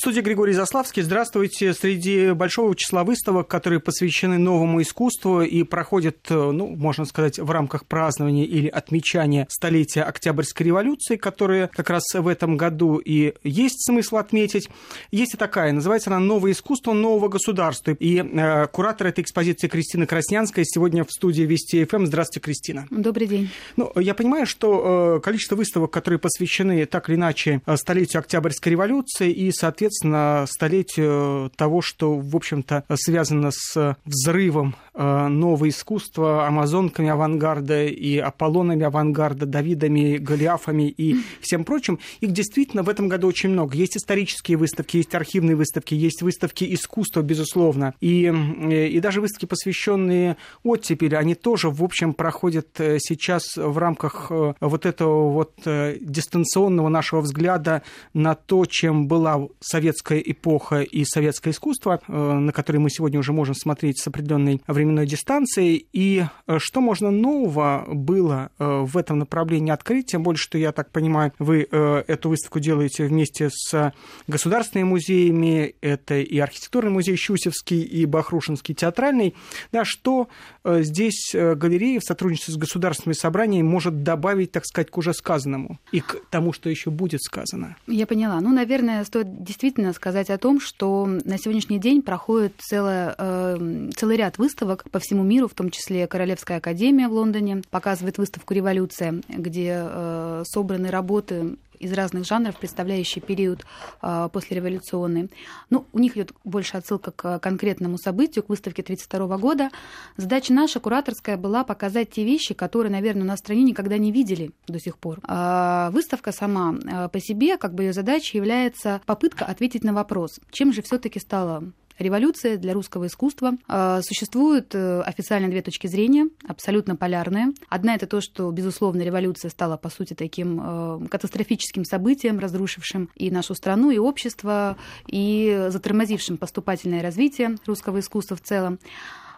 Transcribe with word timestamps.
Студии 0.00 0.22
Григорий 0.22 0.54
Заславский. 0.54 1.02
Здравствуйте. 1.02 1.74
Среди 1.74 2.32
большого 2.32 2.74
числа 2.74 3.04
выставок, 3.04 3.48
которые 3.48 3.80
посвящены 3.80 4.38
новому 4.38 4.80
искусству 4.80 5.42
и 5.42 5.62
проходят, 5.62 6.16
ну, 6.30 6.68
можно 6.68 7.04
сказать, 7.04 7.38
в 7.38 7.50
рамках 7.50 7.84
празднования 7.84 8.46
или 8.46 8.68
отмечания 8.68 9.46
столетия 9.50 10.04
Октябрьской 10.04 10.64
революции, 10.64 11.16
которые 11.16 11.68
как 11.68 11.90
раз 11.90 12.04
в 12.14 12.26
этом 12.28 12.56
году 12.56 12.96
и 12.96 13.34
есть 13.44 13.84
смысл 13.84 14.16
отметить, 14.16 14.70
есть 15.10 15.34
и 15.34 15.36
такая, 15.36 15.70
называется 15.70 16.08
она 16.08 16.18
«Новое 16.18 16.52
искусство 16.52 16.94
нового 16.94 17.28
государства». 17.28 17.90
И 17.90 18.22
э, 18.22 18.68
куратор 18.68 19.08
этой 19.08 19.20
экспозиции 19.20 19.68
Кристина 19.68 20.06
Краснянская 20.06 20.64
сегодня 20.66 21.04
в 21.04 21.10
студии 21.10 21.42
Вести 21.42 21.84
ФМ. 21.84 22.06
Здравствуйте, 22.06 22.40
Кристина. 22.42 22.86
Добрый 22.88 23.26
день. 23.26 23.50
Ну, 23.76 23.92
я 23.96 24.14
понимаю, 24.14 24.46
что 24.46 25.18
э, 25.18 25.20
количество 25.20 25.56
выставок, 25.56 25.90
которые 25.90 26.18
посвящены 26.18 26.86
так 26.86 27.10
или 27.10 27.16
иначе 27.16 27.60
столетию 27.76 28.20
Октябрьской 28.20 28.72
революции 28.72 29.30
и, 29.30 29.52
соответственно, 29.52 29.89
соответственно, 29.90 30.46
столетию 30.48 31.50
того, 31.56 31.82
что, 31.82 32.16
в 32.16 32.36
общем-то, 32.36 32.84
связано 32.94 33.50
с 33.52 33.96
взрывом 34.04 34.76
э, 34.94 35.26
нового 35.28 35.68
искусства, 35.68 36.46
амазонками 36.46 37.08
авангарда 37.08 37.86
и 37.86 38.18
Аполлонами 38.18 38.84
авангарда, 38.84 39.46
Давидами, 39.46 40.18
Голиафами 40.18 40.88
и 40.88 41.16
всем 41.40 41.64
прочим. 41.64 41.98
Их 42.20 42.32
действительно 42.32 42.82
в 42.82 42.88
этом 42.88 43.08
году 43.08 43.28
очень 43.28 43.50
много. 43.50 43.76
Есть 43.76 43.96
исторические 43.96 44.56
выставки, 44.56 44.98
есть 44.98 45.14
архивные 45.14 45.56
выставки, 45.56 45.94
есть 45.94 46.22
выставки 46.22 46.72
искусства, 46.72 47.22
безусловно. 47.22 47.94
И, 48.00 48.26
э, 48.26 48.86
и 48.88 49.00
даже 49.00 49.20
выставки, 49.20 49.46
посвященные 49.46 50.36
оттепели, 50.62 51.14
они 51.14 51.34
тоже, 51.34 51.68
в 51.68 51.82
общем, 51.82 52.14
проходят 52.14 52.80
э, 52.80 52.98
сейчас 53.00 53.56
в 53.56 53.76
рамках 53.78 54.30
вот 54.60 54.86
этого 54.86 55.30
вот 55.30 55.52
дистанционного 55.64 56.88
нашего 56.88 57.20
взгляда 57.20 57.82
на 58.14 58.34
то, 58.34 58.64
чем 58.66 59.08
была 59.08 59.48
советская 59.70 60.18
эпоха 60.18 60.80
и 60.80 61.04
советское 61.04 61.50
искусство, 61.50 62.00
э, 62.06 62.12
на 62.12 62.52
которые 62.52 62.80
мы 62.80 62.90
сегодня 62.90 63.20
уже 63.20 63.32
можем 63.32 63.54
смотреть 63.54 64.00
с 64.00 64.06
определенной 64.08 64.60
временной 64.66 65.06
дистанцией, 65.06 65.86
и 65.92 66.24
э, 66.46 66.58
что 66.58 66.80
можно 66.80 67.10
нового 67.10 67.84
было 67.86 68.50
э, 68.58 68.80
в 68.80 68.96
этом 68.96 69.20
направлении 69.20 69.70
открыть, 69.70 70.06
тем 70.06 70.24
более, 70.24 70.38
что, 70.38 70.58
я 70.58 70.72
так 70.72 70.90
понимаю, 70.90 71.32
вы 71.38 71.60
эту 71.60 72.30
выставку 72.30 72.58
делаете 72.58 73.04
вместе 73.04 73.50
с 73.52 73.92
государственными 74.26 74.88
музеями, 74.88 75.74
это 75.80 76.18
и 76.18 76.38
архитектурный 76.38 76.90
музей 76.90 77.16
Щусевский, 77.16 77.82
и 77.82 78.06
Бахрушинский 78.06 78.74
театральный, 78.74 79.34
да, 79.72 79.84
что 79.84 80.28
здесь 80.64 81.32
галерея 81.34 82.00
в 82.00 82.04
сотрудничестве 82.04 82.54
с 82.54 82.56
государственными 82.56 83.14
собраниями 83.14 83.66
может 83.66 84.02
добавить, 84.02 84.52
так 84.52 84.64
сказать, 84.66 84.90
к 84.90 84.98
уже 84.98 85.12
сказанному 85.12 85.78
и 85.92 86.00
к 86.00 86.16
тому, 86.30 86.52
что 86.52 86.70
еще 86.70 86.90
будет 86.90 87.22
сказано? 87.22 87.76
Я 87.86 88.06
поняла. 88.06 88.40
Ну, 88.40 88.52
наверное, 88.52 89.04
стоит 89.04 89.42
действительно 89.42 89.59
сказать 89.92 90.30
о 90.30 90.38
том, 90.38 90.60
что 90.60 91.06
на 91.06 91.38
сегодняшний 91.38 91.78
день 91.78 92.02
проходит 92.02 92.52
целое, 92.58 93.14
э, 93.16 93.90
целый 93.96 94.16
ряд 94.16 94.38
выставок 94.38 94.84
по 94.90 94.98
всему 94.98 95.22
миру, 95.22 95.48
в 95.48 95.54
том 95.54 95.70
числе 95.70 96.06
Королевская 96.06 96.58
академия 96.58 97.08
в 97.08 97.12
Лондоне 97.12 97.62
показывает 97.70 98.18
выставку 98.18 98.54
«Революция», 98.54 99.20
где 99.28 99.82
э, 99.84 100.42
собраны 100.46 100.90
работы 100.90 101.56
из 101.80 101.92
разных 101.92 102.24
жанров, 102.24 102.58
представляющие 102.58 103.22
период 103.22 103.64
э, 104.02 104.28
послереволюционный. 104.32 105.30
Ну, 105.70 105.86
у 105.92 105.98
них 105.98 106.16
идет 106.16 106.32
больше 106.44 106.76
отсылка 106.76 107.10
к 107.10 107.38
конкретному 107.40 107.98
событию, 107.98 108.44
к 108.44 108.50
выставке 108.50 108.82
1932 108.82 109.38
года. 109.38 109.70
Задача 110.16 110.52
наша, 110.52 110.78
кураторская, 110.78 111.36
была 111.36 111.64
показать 111.64 112.10
те 112.10 112.24
вещи, 112.24 112.54
которые, 112.54 112.92
наверное, 112.92 113.22
у 113.22 113.26
нас 113.26 113.40
в 113.40 113.44
стране 113.44 113.62
никогда 113.62 113.98
не 113.98 114.12
видели 114.12 114.52
до 114.68 114.78
сих 114.78 114.98
пор. 114.98 115.18
А 115.24 115.90
выставка 115.90 116.32
сама 116.32 116.74
э, 116.74 117.08
по 117.08 117.18
себе, 117.18 117.56
как 117.56 117.74
бы 117.74 117.84
ее 117.84 117.92
задача 117.92 118.36
является 118.36 119.00
попытка 119.06 119.46
ответить 119.46 119.82
на 119.82 119.94
вопрос, 119.94 120.38
чем 120.50 120.72
же 120.72 120.82
все-таки 120.82 121.18
стало 121.18 121.72
революция 122.00 122.56
для 122.56 122.72
русского 122.72 123.06
искусства. 123.06 123.52
А, 123.68 124.02
существуют 124.02 124.74
э, 124.74 125.02
официально 125.02 125.48
две 125.48 125.62
точки 125.62 125.86
зрения, 125.86 126.28
абсолютно 126.46 126.96
полярные. 126.96 127.48
Одна 127.68 127.94
это 127.94 128.06
то, 128.06 128.20
что, 128.20 128.50
безусловно, 128.50 129.02
революция 129.02 129.50
стала, 129.50 129.76
по 129.76 129.88
сути, 129.88 130.14
таким 130.14 130.60
э, 130.62 131.08
катастрофическим 131.08 131.84
событием, 131.84 132.38
разрушившим 132.38 133.10
и 133.14 133.30
нашу 133.30 133.54
страну, 133.54 133.90
и 133.90 133.98
общество, 133.98 134.76
и 135.06 135.66
затормозившим 135.68 136.36
поступательное 136.36 137.02
развитие 137.02 137.56
русского 137.66 138.00
искусства 138.00 138.36
в 138.36 138.40
целом. 138.40 138.78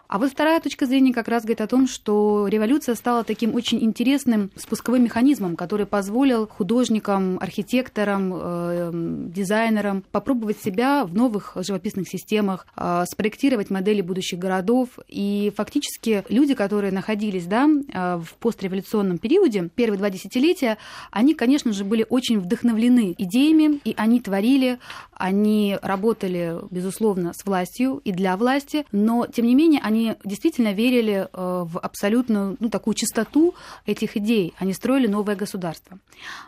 А 0.07 0.19
вот 0.19 0.31
вторая 0.31 0.59
точка 0.59 0.85
зрения 0.85 1.13
как 1.13 1.27
раз 1.27 1.43
говорит 1.43 1.61
о 1.61 1.67
том, 1.67 1.87
что 1.87 2.47
революция 2.47 2.93
стала 2.95 3.23
таким 3.23 3.55
очень 3.55 3.83
интересным 3.83 4.51
спусковым 4.55 5.03
механизмом, 5.03 5.55
который 5.55 5.85
позволил 5.85 6.47
художникам, 6.47 7.39
архитекторам, 7.39 8.33
э, 8.35 8.91
дизайнерам 8.93 10.03
попробовать 10.11 10.61
себя 10.61 11.05
в 11.05 11.15
новых 11.15 11.53
живописных 11.55 12.09
системах, 12.09 12.67
э, 12.75 13.05
спроектировать 13.09 13.69
модели 13.69 14.01
будущих 14.01 14.39
городов. 14.39 14.99
И 15.07 15.51
фактически 15.55 16.23
люди, 16.29 16.53
которые 16.53 16.91
находились 16.91 17.45
да, 17.45 17.67
э, 17.67 18.17
в 18.17 18.35
постреволюционном 18.35 19.17
периоде, 19.17 19.69
первые 19.73 19.97
два 19.97 20.09
десятилетия, 20.09 20.77
они, 21.11 21.33
конечно 21.33 21.73
же, 21.73 21.83
были 21.83 22.05
очень 22.07 22.39
вдохновлены 22.39 23.15
идеями, 23.17 23.79
и 23.83 23.93
они 23.97 24.19
творили, 24.19 24.79
они 25.13 25.77
работали, 25.81 26.57
безусловно, 26.69 27.33
с 27.33 27.45
властью 27.45 28.01
и 28.03 28.11
для 28.11 28.37
власти, 28.37 28.85
но, 28.91 29.25
тем 29.25 29.45
не 29.45 29.55
менее, 29.55 29.79
они 29.83 29.92
действительно 30.23 30.73
верили 30.73 31.27
э, 31.31 31.63
в 31.65 31.79
абсолютную 31.79 32.57
ну, 32.59 32.69
такую 32.69 32.93
чистоту 32.93 33.55
этих 33.85 34.17
идей. 34.17 34.53
Они 34.57 34.73
строили 34.73 35.07
новое 35.07 35.35
государство. 35.35 35.99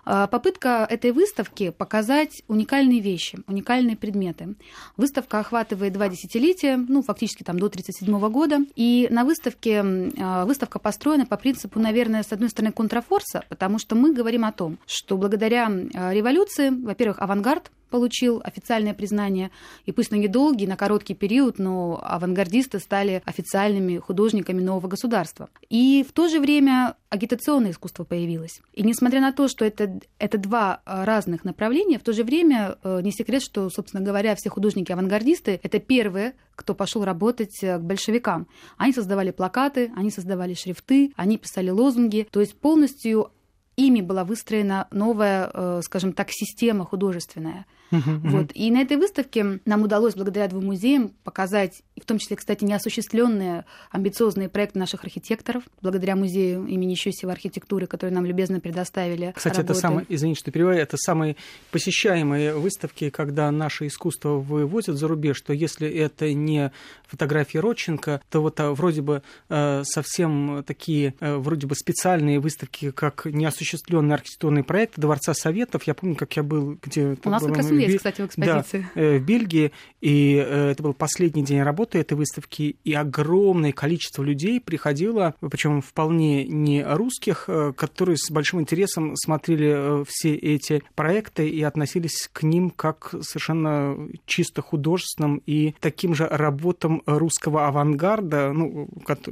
Э, 0.06 0.28
попытка 0.29 0.85
этой 0.89 1.11
выставки 1.11 1.72
показать 1.72 2.44
уникальные 2.47 3.00
вещи, 3.00 3.39
уникальные 3.47 3.97
предметы. 3.97 4.55
Выставка 4.97 5.39
охватывает 5.39 5.94
два 5.94 6.09
десятилетия, 6.09 6.78
ну, 6.78 7.01
фактически 7.01 7.44
там 7.44 7.59
до 7.59 7.67
1937 7.67 8.29
года. 8.31 8.59
И 8.75 9.07
на 9.09 9.23
выставке 9.23 9.84
э, 9.84 10.45
выставка 10.45 10.79
построена 10.79 11.25
по 11.25 11.38
принципу, 11.38 11.79
наверное, 11.79 12.23
с 12.23 12.31
одной 12.31 12.50
стороны, 12.50 12.72
контрафорса, 12.72 13.44
потому 13.50 13.79
что 13.79 13.95
мы 13.95 14.13
говорим 14.13 14.45
о 14.45 14.51
том, 14.51 14.78
что 14.85 15.17
благодаря 15.17 15.67
революции, 15.67 16.69
во-первых, 16.69 17.19
авангард 17.19 17.72
получил 17.90 18.41
официальное 18.44 18.94
признание, 18.94 19.51
и 19.85 19.91
пусть 19.91 20.12
на 20.12 20.16
недолгий, 20.16 20.68
на 20.68 20.75
короткий 20.75 21.13
период, 21.13 21.59
но 21.59 22.00
авангардисты 22.03 22.79
стали 22.79 23.22
официальными 23.25 23.97
художниками 23.97 24.62
нового 24.62 24.88
государства. 24.88 25.50
И 25.69 26.06
в 26.07 26.12
то 26.12 26.28
же 26.28 26.40
время 26.40 26.96
агитационное 27.09 27.72
искусство 27.72 28.03
появилось. 28.03 28.62
И 28.73 28.84
несмотря 28.84 29.22
на 29.22 29.31
то, 29.31 29.47
что 29.47 29.66
это, 29.66 30.00
это 30.19 30.38
два 30.38 30.81
разных 30.85 31.44
направления, 31.46 32.00
в 32.00 32.03
то 32.03 32.13
же 32.13 32.23
время 32.23 32.78
э, 32.84 33.01
не 33.01 33.12
секрет, 33.12 33.41
что, 33.41 33.69
собственно 33.69 34.03
говоря, 34.03 34.35
все 34.35 34.50
художники-авангардисты— 34.50 35.59
это 35.63 35.79
первые, 35.79 36.34
кто 36.56 36.73
пошел 36.73 37.03
работать 37.03 37.63
э, 37.63 37.78
к 37.78 37.81
большевикам. 37.81 38.47
Они 38.78 38.94
создавали 38.94 39.31
плакаты, 39.31 39.91
они 39.96 40.12
создавали 40.12 40.53
шрифты, 40.53 41.13
они 41.16 41.38
писали 41.38 41.69
лозунги, 41.69 42.28
то 42.31 42.41
есть 42.41 42.56
полностью 42.59 43.31
ими 43.77 44.01
была 44.01 44.23
выстроена 44.23 44.87
новая, 44.91 45.49
э, 45.53 45.81
скажем 45.83 46.13
так, 46.13 46.29
система 46.31 46.85
художественная. 46.85 47.65
Вот. 47.91 48.51
И 48.53 48.72
на 48.72 48.81
этой 48.81 48.97
выставке 48.97 49.59
нам 49.66 49.84
удалось 49.84 50.16
благодаря 50.16 50.47
двум 50.47 50.66
музеям 50.66 51.12
показать, 51.23 51.84
в 52.00 52.06
том 52.06 52.18
числе, 52.18 52.35
кстати, 52.35 52.63
неосуществленные 52.63 53.66
амбициозные 53.91 54.50
проекты 54.50 54.79
наших 54.79 55.03
архитекторов, 55.03 55.63
благодаря 55.81 56.16
музею 56.16 56.66
имени 56.66 56.96
Щусева 56.96 57.31
архитектуры, 57.31 57.88
который 57.88 58.12
нам 58.12 58.25
любезно 58.25 58.59
предоставили. 58.59 59.34
Кстати, 59.35 59.57
работы. 59.57 59.73
это 59.73 59.81
самое, 59.81 60.06
извините, 60.09 60.40
что 60.40 60.51
перебиваю, 60.51 60.79
это 60.79 60.97
самые 60.97 61.35
посещаемые 61.72 62.56
выставки, 62.56 63.09
когда 63.09 63.51
наше 63.51 63.88
искусство 63.88 64.29
вывозят 64.29 64.97
за 64.97 65.07
рубеж, 65.07 65.38
что 65.38 65.53
если 65.53 65.90
это 65.90 66.34
не 66.34 66.72
фотографии 67.07 67.57
Родченко, 67.57 68.22
то 68.29 68.41
вот 68.41 68.59
а, 68.59 68.72
вроде 68.72 69.02
бы 69.02 69.22
э, 69.50 69.84
совсем 69.85 70.63
такие 70.66 71.13
э, 71.19 71.35
вроде 71.35 71.67
бы 71.67 71.75
специальные 71.75 72.40
выставки, 72.40 72.91
как 72.91 73.25
неосуществленные 73.25 74.16
архитектурные 74.16 74.63
проекты 74.63 75.02
Дворца 75.02 75.34
Советов. 75.34 75.84
Я 75.84 75.94
помню, 75.94 76.16
как 76.16 76.35
я 76.35 76.44
был 76.44 76.78
где 76.81 77.17
У 77.23 77.29
нас 77.29 77.44
как 77.44 77.57
раз 77.57 77.69
он 77.75 77.89
есть, 77.89 77.97
кстати, 77.97 78.21
в 78.21 78.25
экспозиции. 78.25 78.87
Да, 78.95 79.01
э, 79.01 79.17
в 79.17 79.25
Бельгии, 79.25 79.72
и 80.01 80.33
это 80.33 80.83
был 80.83 80.93
последний 80.93 81.43
день 81.43 81.61
работы 81.61 81.99
этой 81.99 82.13
выставки, 82.16 82.75
и 82.83 82.93
огромное 82.93 83.72
количество 83.72 84.23
людей 84.23 84.59
приходило, 84.59 85.35
причем 85.39 85.81
вполне 85.81 86.45
не 86.45 86.83
русских, 86.83 87.49
которые 87.75 88.17
с 88.17 88.29
большим 88.29 88.61
интересом 88.61 89.16
смотрели 89.16 90.03
все 90.07 90.35
эти 90.35 90.83
проекты 90.95 91.47
и 91.47 91.61
относились 91.63 92.29
к 92.31 92.43
ним 92.43 92.69
как 92.69 93.13
совершенно 93.22 93.97
чисто 94.25 94.61
художественным 94.61 95.41
и 95.45 95.73
таким 95.79 96.13
же 96.13 96.28
работам 96.28 97.01
русского 97.05 97.67
авангарда, 97.67 98.51
ну, 98.53 98.87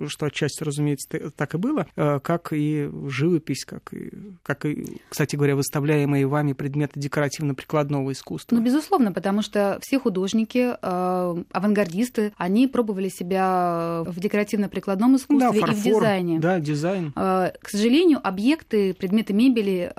что 0.07 0.25
отчасти, 0.25 0.63
разумеется, 0.63 1.31
так 1.35 1.55
и 1.55 1.57
было, 1.57 1.87
э, 1.95 2.19
как 2.21 2.53
и 2.53 2.89
живопись, 3.07 3.65
как 3.65 3.93
и, 3.93 4.11
как 4.43 4.65
и 4.65 5.01
кстати 5.09 5.35
говоря, 5.35 5.55
выставляемые 5.55 6.27
вами 6.27 6.53
предметы 6.53 6.99
декоративно-прикладного 6.99 8.11
искусства. 8.11 8.32
Ну, 8.55 8.61
безусловно, 8.61 9.11
потому 9.11 9.41
что 9.41 9.79
все 9.81 9.99
художники, 9.99 10.75
э, 10.81 11.43
авангардисты, 11.51 12.33
они 12.37 12.67
пробовали 12.67 13.09
себя 13.09 14.03
в 14.05 14.19
декоративно-прикладном 14.19 15.15
искусстве 15.17 15.61
да, 15.61 15.67
фарфор, 15.67 15.69
и 15.69 15.79
в 15.79 15.83
дизайне. 15.83 16.39
Да, 16.39 16.59
дизайн. 16.59 17.13
Э, 17.15 17.51
к 17.61 17.69
сожалению, 17.69 18.19
объекты, 18.23 18.93
предметы 18.93 19.33
мебели 19.33 19.91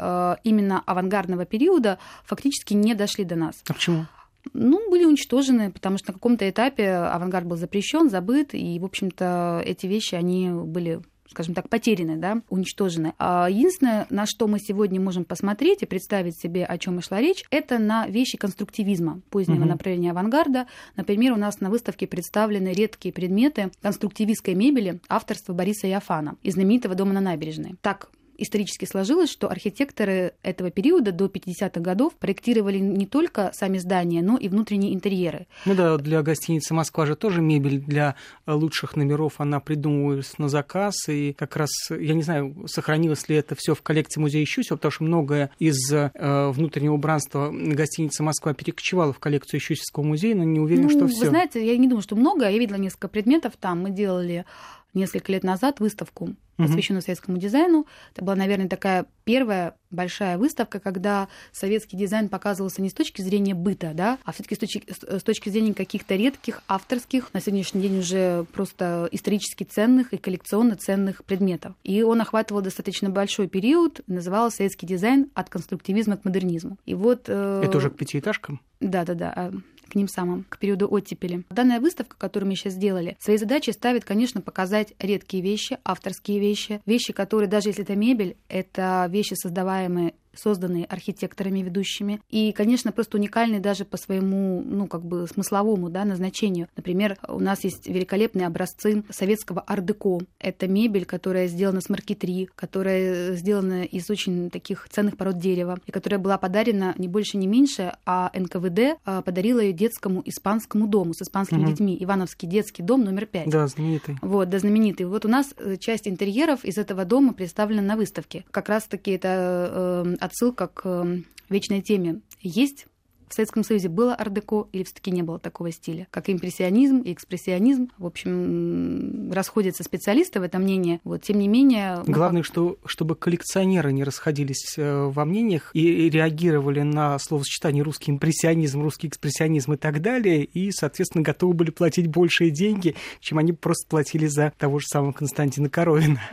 именно 0.45 0.83
авангардного 0.87 1.45
периода 1.45 1.99
фактически 2.25 2.75
не 2.75 2.95
дошли 2.95 3.25
до 3.25 3.37
нас. 3.37 3.57
А 3.69 3.73
почему? 3.73 4.07
Ну, 4.53 4.91
были 4.91 5.05
уничтожены, 5.05 5.71
потому 5.71 5.99
что 5.99 6.09
на 6.09 6.15
каком-то 6.15 6.49
этапе 6.49 6.91
авангард 6.91 7.47
был 7.47 7.57
запрещен, 7.57 8.11
забыт, 8.11 8.51
и, 8.53 8.79
в 8.79 8.85
общем-то, 8.85 9.63
эти 9.65 9.87
вещи, 9.87 10.15
они 10.15 10.51
были 10.51 11.01
скажем 11.35 11.55
так, 11.55 11.69
потеряны, 11.69 12.17
да, 12.17 12.43
уничтожены. 12.49 13.13
А 13.19 13.49
единственное, 13.51 14.07
на 14.09 14.25
что 14.25 14.47
мы 14.47 14.61
сегодня 14.61 15.01
можем 15.01 15.25
посмотреть 15.25 15.83
и 15.83 15.87
представить 15.87 16.41
себе, 16.41 16.65
о 16.65 16.79
чем 16.79 17.01
и 17.01 17.03
шла 17.03 17.21
речь, 17.21 17.45
это 17.51 17.79
на 17.79 18.07
вещи 18.07 18.39
конструктивизма 18.39 19.21
позднего 19.31 19.63
угу. 19.63 19.69
направления 19.69 20.13
авангарда. 20.13 20.67
Например, 20.95 21.33
у 21.33 21.37
нас 21.37 21.61
на 21.61 21.71
выставке 21.71 22.07
представлены 22.07 22.69
редкие 22.69 23.13
предметы 23.13 23.73
конструктивистской 23.83 24.55
мебели 24.55 25.01
авторства 25.09 25.53
Бориса 25.53 25.89
Яфана 25.89 26.37
из 26.43 26.55
знаменитого 26.55 26.95
дома 26.95 27.13
на 27.13 27.21
набережной. 27.21 27.75
Так 27.83 28.09
исторически 28.39 28.85
сложилось, 28.85 29.31
что 29.31 29.51
архитекторы 29.51 30.35
этого 30.43 30.71
периода 30.71 31.13
до 31.13 31.27
50-х 31.27 31.81
годов 31.81 32.15
проектировали 32.15 32.79
не 32.79 33.07
только 33.07 33.51
сами 33.55 33.79
здания, 33.79 34.23
но 34.23 34.37
и 34.37 34.49
внутренние 34.49 34.95
интерьеры. 34.95 35.47
Ну 35.67 35.75
да, 35.75 35.97
для 35.97 36.23
гостиницы 36.23 36.75
Москва 36.75 37.07
же 37.07 37.17
тоже 37.17 37.41
мебель 37.41 37.81
для 37.81 38.17
лучших 38.47 38.97
номеров, 38.97 39.35
она 39.39 39.61
придумывалась 39.61 40.39
на 40.39 40.49
заказ, 40.49 41.09
и 41.09 41.33
как 41.33 41.57
раз, 41.57 41.71
я 41.91 42.15
не 42.15 42.23
знаю, 42.23 42.65
сохранилось 42.67 43.29
ли 43.29 43.37
это 43.37 43.55
все 43.57 43.75
в 43.75 43.83
коллекции 43.83 44.21
музея 44.21 44.45
Щусева, 44.45 44.77
потому 44.77 44.93
что 44.93 45.05
многое 45.05 45.51
из 45.59 45.93
э, 45.93 46.11
внутреннего 46.51 46.95
убранства 46.95 47.51
гостиницы 47.53 48.23
Москва 48.23 48.55
перекочевало 48.55 49.13
в 49.13 49.19
коллекцию 49.19 49.61
Щусевского 49.61 50.05
музея, 50.05 50.35
но 50.35 50.45
не 50.45 50.61
уверен, 50.61 50.85
ну, 50.85 50.91
что 50.91 51.07
все. 51.07 51.21
Вы 51.21 51.27
знаете, 51.27 51.65
я 51.65 51.77
не 51.77 51.89
думаю, 51.89 52.03
что 52.03 52.17
много. 52.17 52.49
Я 52.49 52.59
видела 52.59 52.77
несколько 52.77 53.09
предметов 53.09 53.55
там. 53.59 53.83
Мы 53.83 53.91
делали 53.91 54.45
несколько 54.94 55.32
лет 55.32 55.44
назад 55.44 55.81
выставку, 55.81 56.35
посвященную 56.56 57.02
советскому 57.02 57.38
дизайну. 57.38 57.87
Это 58.14 58.25
была, 58.25 58.37
наверное, 58.37 58.69
такая 58.69 59.06
первая 59.25 59.75
большая 59.91 60.38
выставка, 60.38 60.81
когда 60.81 61.29
советский 61.52 61.96
дизайн 61.96 62.29
показывался 62.29 62.82
не 62.82 62.91
с 62.91 62.94
точки 62.94 63.23
зрения 63.23 63.55
быта, 63.55 63.93
да, 63.94 64.19
а 64.25 64.32
все-таки 64.32 64.55
с 64.55 64.58
точки, 64.58 64.85
с 64.88 65.23
точки 65.23 65.49
зрения 65.49 65.75
каких-то 65.75 66.14
редких, 66.14 66.62
авторских, 66.69 67.32
на 67.32 67.41
сегодняшний 67.41 67.82
день 67.82 67.99
уже 67.99 68.44
просто 68.52 69.08
исторически 69.12 69.64
ценных 69.64 70.12
и 70.12 70.17
коллекционно 70.17 70.76
ценных 70.76 71.25
предметов. 71.25 71.75
И 71.85 72.02
он 72.02 72.20
охватывал 72.20 72.61
достаточно 72.62 73.11
большой 73.11 73.49
период, 73.49 74.00
назывался 74.06 74.58
советский 74.58 74.87
дизайн 74.87 75.31
от 75.35 75.49
конструктивизма 75.49 76.17
к 76.17 76.25
модернизму. 76.25 76.79
И 76.87 76.94
вот... 76.94 77.25
Э... 77.29 77.62
Это 77.64 77.79
уже 77.79 77.90
к 77.90 77.97
пятиэтажкам? 77.97 78.61
Да-да-да 78.81 79.32
а 79.35 79.52
к 79.94 79.96
ним 79.96 80.08
самым, 80.08 80.44
к 80.49 80.58
периоду 80.58 80.88
оттепели. 80.91 81.44
Данная 81.50 81.79
выставка, 81.79 82.17
которую 82.19 82.50
мы 82.50 82.56
сейчас 82.56 82.73
сделали, 82.73 83.17
своей 83.20 83.38
задачей 83.38 83.70
ставит, 83.70 84.05
конечно, 84.05 84.41
показать 84.41 84.93
редкие 84.99 85.41
вещи, 85.41 85.79
авторские 85.85 86.41
вещи, 86.41 86.81
вещи, 86.85 87.12
которые, 87.12 87.49
даже 87.49 87.69
если 87.69 87.85
это 87.85 87.94
мебель, 87.94 88.37
это 88.49 89.06
вещи, 89.08 89.35
создаваемые 89.35 90.14
созданные 90.37 90.85
архитекторами 90.85 91.61
ведущими, 91.61 92.21
и, 92.31 92.53
конечно, 92.53 92.93
просто 92.93 93.17
уникальные 93.17 93.61
даже 93.61 93.85
по 93.85 93.97
своему, 93.97 94.63
ну, 94.65 94.87
как 94.87 95.05
бы 95.05 95.27
смысловому, 95.27 95.91
да, 95.91 96.05
назначению. 96.05 96.69
Например, 96.77 97.17
у 97.29 97.41
нас 97.41 97.65
есть 97.65 97.87
великолепные 97.87 98.47
образцы 98.47 99.05
советского 99.11 99.61
ардеко. 99.61 100.21
Это 100.39 100.69
мебель, 100.69 101.05
которая 101.05 101.47
сделана 101.47 101.81
с 101.81 101.89
маркетри, 101.89 102.49
которая 102.55 103.35
сделана 103.37 103.85
из 103.85 104.11
очень 104.11 104.51
таких 104.51 104.89
ценных 104.89 105.17
пород 105.17 105.39
дерева, 105.39 105.79
и 105.87 105.93
которая 105.93 106.21
была 106.21 106.39
подарена 106.39 106.95
не 106.99 107.09
больше, 107.09 107.37
не 107.37 107.47
меньше, 107.47 107.95
а 108.07 108.31
НКВД 108.35 108.99
а, 109.05 109.23
подарила 109.23 109.61
ее 109.61 109.73
детскому 109.73 110.23
испанскому 110.25 110.87
дому 110.87 111.15
с 111.15 111.23
испанскими 111.23 111.63
угу. 111.63 111.71
детьми. 111.71 111.97
Ивановский 112.01 112.49
детский 112.49 112.83
дом 112.83 113.05
номер 113.05 113.27
пять. 113.27 113.49
Да, 113.49 113.67
знаменитый. 113.67 114.17
Вот, 114.23 114.49
да, 114.49 114.59
знаменитый. 114.59 115.07
Вот 115.07 115.25
у 115.25 115.29
нас 115.29 115.55
э, 115.57 115.77
часть 115.77 116.09
интерьеров 116.09 116.65
из 116.65 116.79
этого 116.79 117.05
дома 117.05 117.33
представлена 117.33 117.83
на 117.83 117.97
выставке. 117.97 118.45
Как 118.51 118.69
раз-таки 118.69 119.13
это 119.13 120.05
э, 120.21 120.24
отсылка 120.25 120.69
к 120.69 120.87
эм, 120.87 121.26
вечной 121.49 121.82
теме. 121.82 122.21
Есть 122.41 122.87
в 123.35 123.37
Советском 123.37 123.65
Союзе 123.65 123.89
было 123.89 124.15
ардеко 124.15 124.69
или 124.71 124.85
все-таки 124.85 125.11
не 125.11 125.23
было 125.23 125.41
такого 125.41 125.73
стиля? 125.73 126.07
Как 126.13 126.31
импрессионизм 126.31 126.99
и 126.99 127.13
экспрессионизм, 127.13 127.91
в 127.99 128.07
общем, 128.07 129.33
расходятся 129.33 129.83
специалисты 129.83 130.39
в 130.39 130.45
этом 130.45 130.63
мнении. 130.63 131.01
Вот, 131.03 131.23
тем 131.23 131.41
не 131.41 131.49
менее... 131.49 132.05
Главное, 132.07 132.45
что, 132.45 132.77
чтобы 132.87 133.17
коллекционеры 133.17 133.93
не 133.93 134.05
расходились 134.05 134.75
э, 134.79 135.07
во 135.07 135.25
мнениях 135.25 135.71
и 135.73 136.09
реагировали 136.09 136.83
на 136.83 137.19
словосочетание 137.19 137.83
русский 137.83 138.13
импрессионизм, 138.13 138.83
русский 138.83 139.09
экспрессионизм 139.09 139.73
и 139.73 139.77
так 139.79 140.01
далее, 140.01 140.45
и, 140.45 140.71
соответственно, 140.71 141.25
готовы 141.25 141.55
были 141.55 141.71
платить 141.73 142.07
большие 142.07 142.53
деньги, 142.53 142.95
чем 143.19 143.39
они 143.39 143.53
просто 143.53 143.89
платили 143.89 144.29
за 144.29 144.53
того 144.57 144.79
же 144.79 144.87
самого 144.87 145.11
Константина 145.11 145.69
Коровина. 145.69 146.21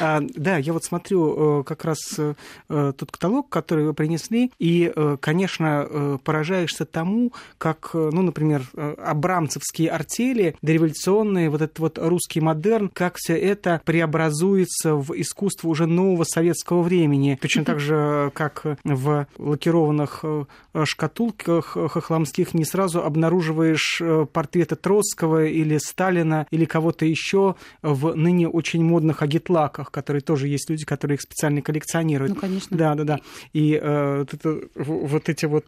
А, 0.00 0.20
да, 0.34 0.56
я 0.56 0.72
вот 0.72 0.82
смотрю 0.82 1.60
э, 1.60 1.64
как 1.64 1.84
раз 1.84 1.98
э, 2.18 2.34
тот 2.68 3.12
каталог, 3.12 3.48
который 3.48 3.84
вы 3.84 3.94
принесли, 3.94 4.50
и, 4.58 4.92
конечно, 5.20 6.18
поражаешься 6.34 6.84
тому, 6.84 7.32
как, 7.58 7.90
э, 7.94 8.10
ну, 8.12 8.22
например, 8.22 8.62
э, 8.74 8.94
абрамцевские 8.98 9.88
артели, 9.90 10.56
дореволюционные, 10.62 11.48
вот 11.48 11.62
этот 11.62 11.78
вот 11.78 11.98
русский 12.00 12.40
модерн, 12.40 12.90
как 12.92 13.14
все 13.18 13.34
это 13.38 13.80
преобразуется 13.84 14.96
в 14.96 15.12
искусство 15.14 15.68
уже 15.68 15.86
нового 15.86 16.24
советского 16.24 16.82
времени. 16.82 17.38
Точно 17.40 17.64
так 17.64 17.78
же, 17.78 18.32
как 18.34 18.64
в 18.82 19.28
лакированных 19.38 20.24
э, 20.24 20.44
шкатулках 20.84 21.76
хохламских 21.76 22.52
не 22.52 22.64
сразу 22.64 23.04
обнаруживаешь 23.04 24.02
портреты 24.32 24.74
Троцкого 24.74 25.44
или 25.44 25.78
Сталина 25.78 26.48
или 26.50 26.64
кого-то 26.64 27.04
еще 27.04 27.54
в 27.82 28.14
ныне 28.16 28.48
очень 28.48 28.82
модных 28.82 29.22
агитлаках, 29.22 29.92
которые 29.92 30.20
тоже 30.20 30.48
есть 30.48 30.68
люди, 30.68 30.84
которые 30.84 31.14
их 31.14 31.20
специально 31.20 31.62
коллекционируют. 31.62 32.34
Ну, 32.34 32.40
конечно. 32.40 32.76
Да, 32.76 32.96
да, 32.96 33.04
да. 33.04 33.20
И 33.52 33.78
э, 33.80 34.24
вот 34.74 35.28
эти 35.28 35.44
вот 35.46 35.66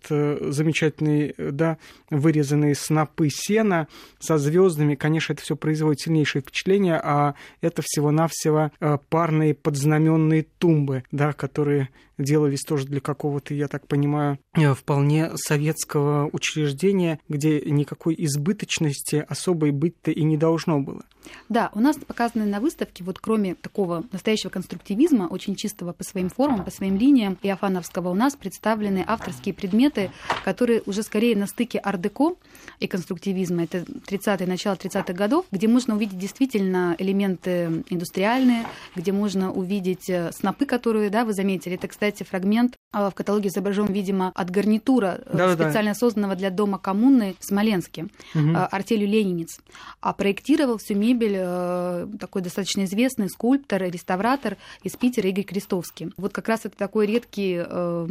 замечательные, 0.53 1.35
да, 1.37 1.79
вырезанные 2.11 2.75
снопы 2.75 3.29
сена 3.31 3.89
со 4.19 4.39
звездами, 4.39 4.95
конечно, 4.95 5.33
это 5.33 5.43
все 5.43 5.57
производит 5.57 6.01
сильнейшее 6.01 6.43
впечатление, 6.43 7.01
а 7.03 7.35
это 7.61 7.83
всего-навсего 7.85 8.73
э, 8.81 8.99
парные 9.09 9.55
подзнаменные 9.55 10.47
тумбы, 10.59 11.05
да, 11.11 11.33
которые 11.33 11.89
делались 12.19 12.63
тоже 12.63 12.87
для 12.87 13.01
какого-то, 13.01 13.55
я 13.55 13.69
так 13.69 13.87
понимаю, 13.87 14.39
э, 14.55 14.75
вполне 14.75 15.31
советского 15.37 16.29
учреждения, 16.33 17.21
где 17.29 17.61
никакой 17.61 18.15
избыточности 18.19 19.25
особой 19.29 19.71
быть-то 19.71 20.11
и 20.11 20.23
не 20.23 20.37
должно 20.37 20.81
было. 20.81 21.03
Да, 21.49 21.71
у 21.75 21.81
нас 21.81 21.97
показаны 21.97 22.45
на 22.45 22.61
выставке, 22.61 23.03
вот 23.03 23.19
кроме 23.19 23.55
такого 23.55 24.05
настоящего 24.13 24.51
конструктивизма, 24.51 25.25
очень 25.25 25.57
чистого 25.57 25.93
по 25.93 26.05
своим 26.05 26.29
формам, 26.29 26.65
по 26.65 26.71
своим 26.71 26.97
линиям, 26.97 27.37
и 27.43 27.49
Афановского, 27.49 28.11
у 28.11 28.15
нас 28.15 28.37
представлены 28.37 29.05
авторские 29.07 29.53
предметы, 29.55 30.11
которые 30.45 30.83
уже 30.87 31.03
скорее 31.03 31.37
на 31.37 31.47
стыке 31.47 31.81
ар-деко 31.85 32.37
и 32.79 32.87
конструктивизма. 32.87 33.65
Это 33.65 33.79
30-е, 33.79 34.47
начало 34.47 34.75
30-х 34.75 35.13
годов, 35.13 35.47
где 35.51 35.67
можно 35.69 35.97
увидеть 35.97 36.19
действительно 36.19 36.95
элементы 36.99 37.85
индустриальные, 37.89 38.65
где 38.95 39.13
можно 39.13 39.53
увидеть 39.53 40.09
э, 40.09 40.31
снопы, 40.33 40.67
которые, 40.67 41.11
да, 41.11 41.25
вы 41.25 41.33
заметили. 41.33 41.75
Это, 41.75 41.89
кстати, 41.89 42.06
кстати, 42.07 42.29
фрагмент 42.29 42.77
а, 42.93 43.11
в 43.11 43.15
каталоге 43.15 43.49
изображен, 43.49 43.87
видимо, 43.87 44.31
от 44.35 44.51
гарнитура, 44.51 45.21
э, 45.27 45.37
да, 45.37 45.53
специально 45.55 45.91
да. 45.91 45.95
созданного 45.95 46.37
для 46.37 46.51
дома 46.51 46.79
коммуны 46.79 47.35
в 47.41 47.45
Смоленске, 47.45 48.07
угу. 48.35 48.51
артелью 48.71 49.09
«Ленинец». 49.09 49.59
А 50.01 50.13
проектировал 50.13 50.79
всю 50.79 50.95
мебель 50.95 51.35
э, 51.37 52.07
такой 52.21 52.43
достаточно 52.43 52.85
известный 52.85 53.29
скульптор, 53.29 53.83
реставратор 53.83 54.57
из 54.83 54.97
Питера 54.97 55.29
Игорь 55.29 55.45
Крестовский. 55.45 56.13
Вот 56.17 56.33
как 56.33 56.49
раз 56.49 56.61
это 56.65 56.77
такой 56.77 57.07
редкий 57.07 57.57
э, 57.59 58.07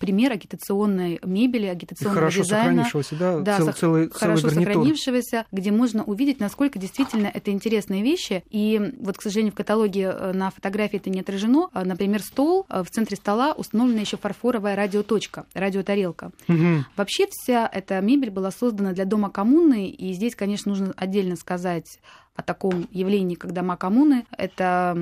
пример 0.00 0.32
агитационной 0.32 1.20
мебели, 1.24 1.66
агитационного 1.66 2.20
хорошо 2.20 2.42
дизайна. 2.42 2.84
сохранившегося, 2.84 3.16
да, 3.16 3.38
да 3.38 3.56
цел, 3.56 3.72
целый, 3.72 4.10
хорошо 4.10 4.50
целый 4.50 4.64
сохранившегося, 4.64 5.46
где 5.52 5.70
можно 5.70 6.02
увидеть, 6.02 6.40
насколько 6.40 6.78
действительно 6.78 7.28
это 7.32 7.52
интересные 7.52 8.02
вещи. 8.02 8.42
И 8.50 8.94
вот, 8.98 9.16
к 9.16 9.22
сожалению, 9.22 9.52
в 9.52 9.56
каталоге 9.56 10.12
на 10.34 10.50
фотографии 10.50 10.96
это 10.96 11.08
не 11.08 11.20
отражено. 11.20 11.68
Например, 11.72 12.20
стол 12.20 12.66
в 12.68 12.86
центре 12.90 13.16
стола 13.28 13.52
установлена 13.52 14.00
еще 14.00 14.16
фарфоровая 14.16 14.74
радиоточка, 14.74 15.44
радиотарелка. 15.52 16.30
Угу. 16.48 16.84
Вообще 16.96 17.26
вся 17.30 17.68
эта 17.70 18.00
мебель 18.00 18.30
была 18.30 18.50
создана 18.50 18.92
для 18.92 19.04
дома 19.04 19.28
коммуны, 19.28 19.90
и 19.90 20.14
здесь, 20.14 20.34
конечно, 20.34 20.70
нужно 20.70 20.94
отдельно 20.96 21.36
сказать 21.36 22.00
о 22.36 22.42
таком 22.42 22.88
явлении, 22.90 23.34
как 23.34 23.52
дома 23.52 23.76
коммуны. 23.76 24.24
Это 24.34 24.96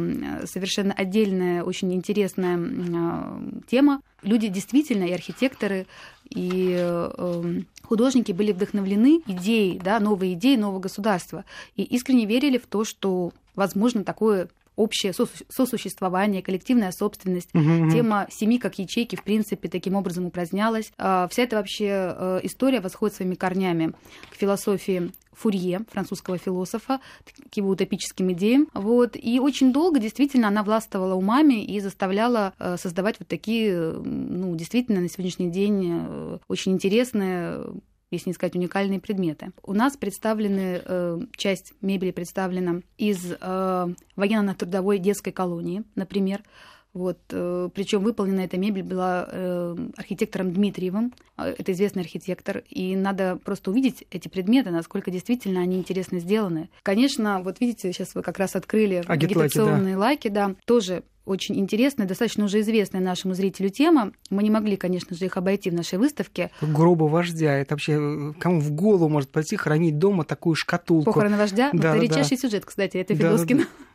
совершенно 0.44 0.92
отдельная, 0.92 1.62
очень 1.62 1.94
интересная 1.94 2.58
а, 2.58 3.40
тема. 3.68 4.00
Люди 4.22 4.48
действительно, 4.48 5.04
и 5.04 5.12
архитекторы, 5.12 5.86
и 6.28 6.74
эм, 6.76 7.68
художники 7.84 8.32
были 8.32 8.50
вдохновлены 8.50 9.22
идеей, 9.28 9.78
да, 9.78 10.00
новой 10.00 10.32
идеей 10.32 10.56
нового 10.56 10.80
государства, 10.80 11.44
и 11.76 11.84
искренне 11.84 12.26
верили 12.26 12.58
в 12.58 12.66
то, 12.66 12.84
что 12.84 13.30
возможно 13.54 14.02
такое 14.02 14.48
общее 14.76 15.12
сосуществование, 15.48 16.42
коллективная 16.42 16.92
собственность. 16.92 17.48
Угу, 17.54 17.90
Тема 17.90 18.26
семьи 18.30 18.58
как 18.58 18.78
ячейки, 18.78 19.16
в 19.16 19.24
принципе, 19.24 19.68
таким 19.68 19.94
образом 19.94 20.26
упразднялась. 20.26 20.92
А, 20.98 21.28
вся 21.28 21.42
эта 21.42 21.56
вообще 21.56 21.86
э, 21.88 22.40
история 22.42 22.80
восходит 22.80 23.16
своими 23.16 23.34
корнями 23.34 23.92
к 24.30 24.36
философии 24.36 25.10
Фурье, 25.32 25.80
французского 25.90 26.38
философа, 26.38 27.00
к 27.50 27.56
его 27.56 27.70
утопическим 27.70 28.32
идеям. 28.32 28.68
Вот. 28.72 29.16
И 29.16 29.38
очень 29.38 29.72
долго 29.72 29.98
действительно 30.00 30.48
она 30.48 30.62
властвовала 30.62 31.14
умами 31.14 31.62
и 31.62 31.78
заставляла 31.80 32.54
э, 32.58 32.76
создавать 32.78 33.16
вот 33.18 33.28
такие, 33.28 33.92
ну, 33.92 34.54
действительно, 34.56 35.00
на 35.00 35.08
сегодняшний 35.08 35.50
день 35.50 36.06
э, 36.06 36.38
очень 36.48 36.72
интересные 36.72 37.66
если 38.10 38.30
не 38.30 38.34
сказать 38.34 38.54
уникальные 38.54 39.00
предметы. 39.00 39.52
У 39.62 39.72
нас 39.72 39.96
представлены, 39.96 40.82
э, 40.84 41.18
часть 41.36 41.72
мебели 41.80 42.10
представлена 42.10 42.82
из 42.98 43.32
э, 43.32 43.86
военно-трудовой 44.16 44.98
детской 44.98 45.32
колонии, 45.32 45.84
например. 45.94 46.42
Вот, 46.96 47.18
э, 47.30 47.68
причем 47.74 48.02
выполнена 48.02 48.40
эта 48.40 48.56
мебель 48.56 48.82
была 48.82 49.28
э, 49.30 49.76
архитектором 49.98 50.50
Дмитриевым, 50.50 51.12
э, 51.36 51.54
это 51.58 51.72
известный 51.72 52.00
архитектор, 52.00 52.62
и 52.70 52.96
надо 52.96 53.38
просто 53.44 53.70
увидеть 53.70 54.06
эти 54.10 54.28
предметы, 54.28 54.70
насколько 54.70 55.10
действительно 55.10 55.60
они 55.60 55.76
интересно 55.76 56.20
сделаны. 56.20 56.70
Конечно, 56.82 57.42
вот 57.42 57.60
видите, 57.60 57.92
сейчас 57.92 58.14
вы 58.14 58.22
как 58.22 58.38
раз 58.38 58.56
открыли 58.56 59.04
агитационные 59.06 59.94
да. 59.94 60.00
лаки, 60.00 60.28
да, 60.28 60.54
тоже 60.64 61.02
очень 61.26 61.58
интересная, 61.58 62.06
достаточно 62.06 62.44
уже 62.44 62.60
известная 62.60 63.02
нашему 63.02 63.34
зрителю 63.34 63.68
тема. 63.68 64.12
Мы 64.30 64.42
не 64.42 64.50
могли, 64.50 64.76
конечно 64.76 65.14
же, 65.14 65.26
их 65.26 65.36
обойти 65.36 65.68
в 65.68 65.74
нашей 65.74 65.98
выставке. 65.98 66.50
Гроба 66.62 67.04
вождя. 67.04 67.58
Это 67.58 67.74
вообще 67.74 68.32
кому 68.38 68.60
в 68.60 68.70
голову 68.70 69.10
может 69.10 69.30
пойти 69.30 69.56
хранить 69.56 69.98
дома 69.98 70.24
такую 70.24 70.54
шкатулку? 70.54 71.12
Похороны 71.12 71.36
вождя? 71.36 71.70
Да, 71.72 71.90
это 71.90 71.98
да, 71.98 71.98
редчайший 71.98 72.38
да. 72.38 72.40
сюжет, 72.42 72.64
кстати, 72.64 72.96
это 72.96 73.14
Федоскин. 73.14 73.58
Да, 73.58 73.64
да, 73.64 73.68
да. 73.68 73.85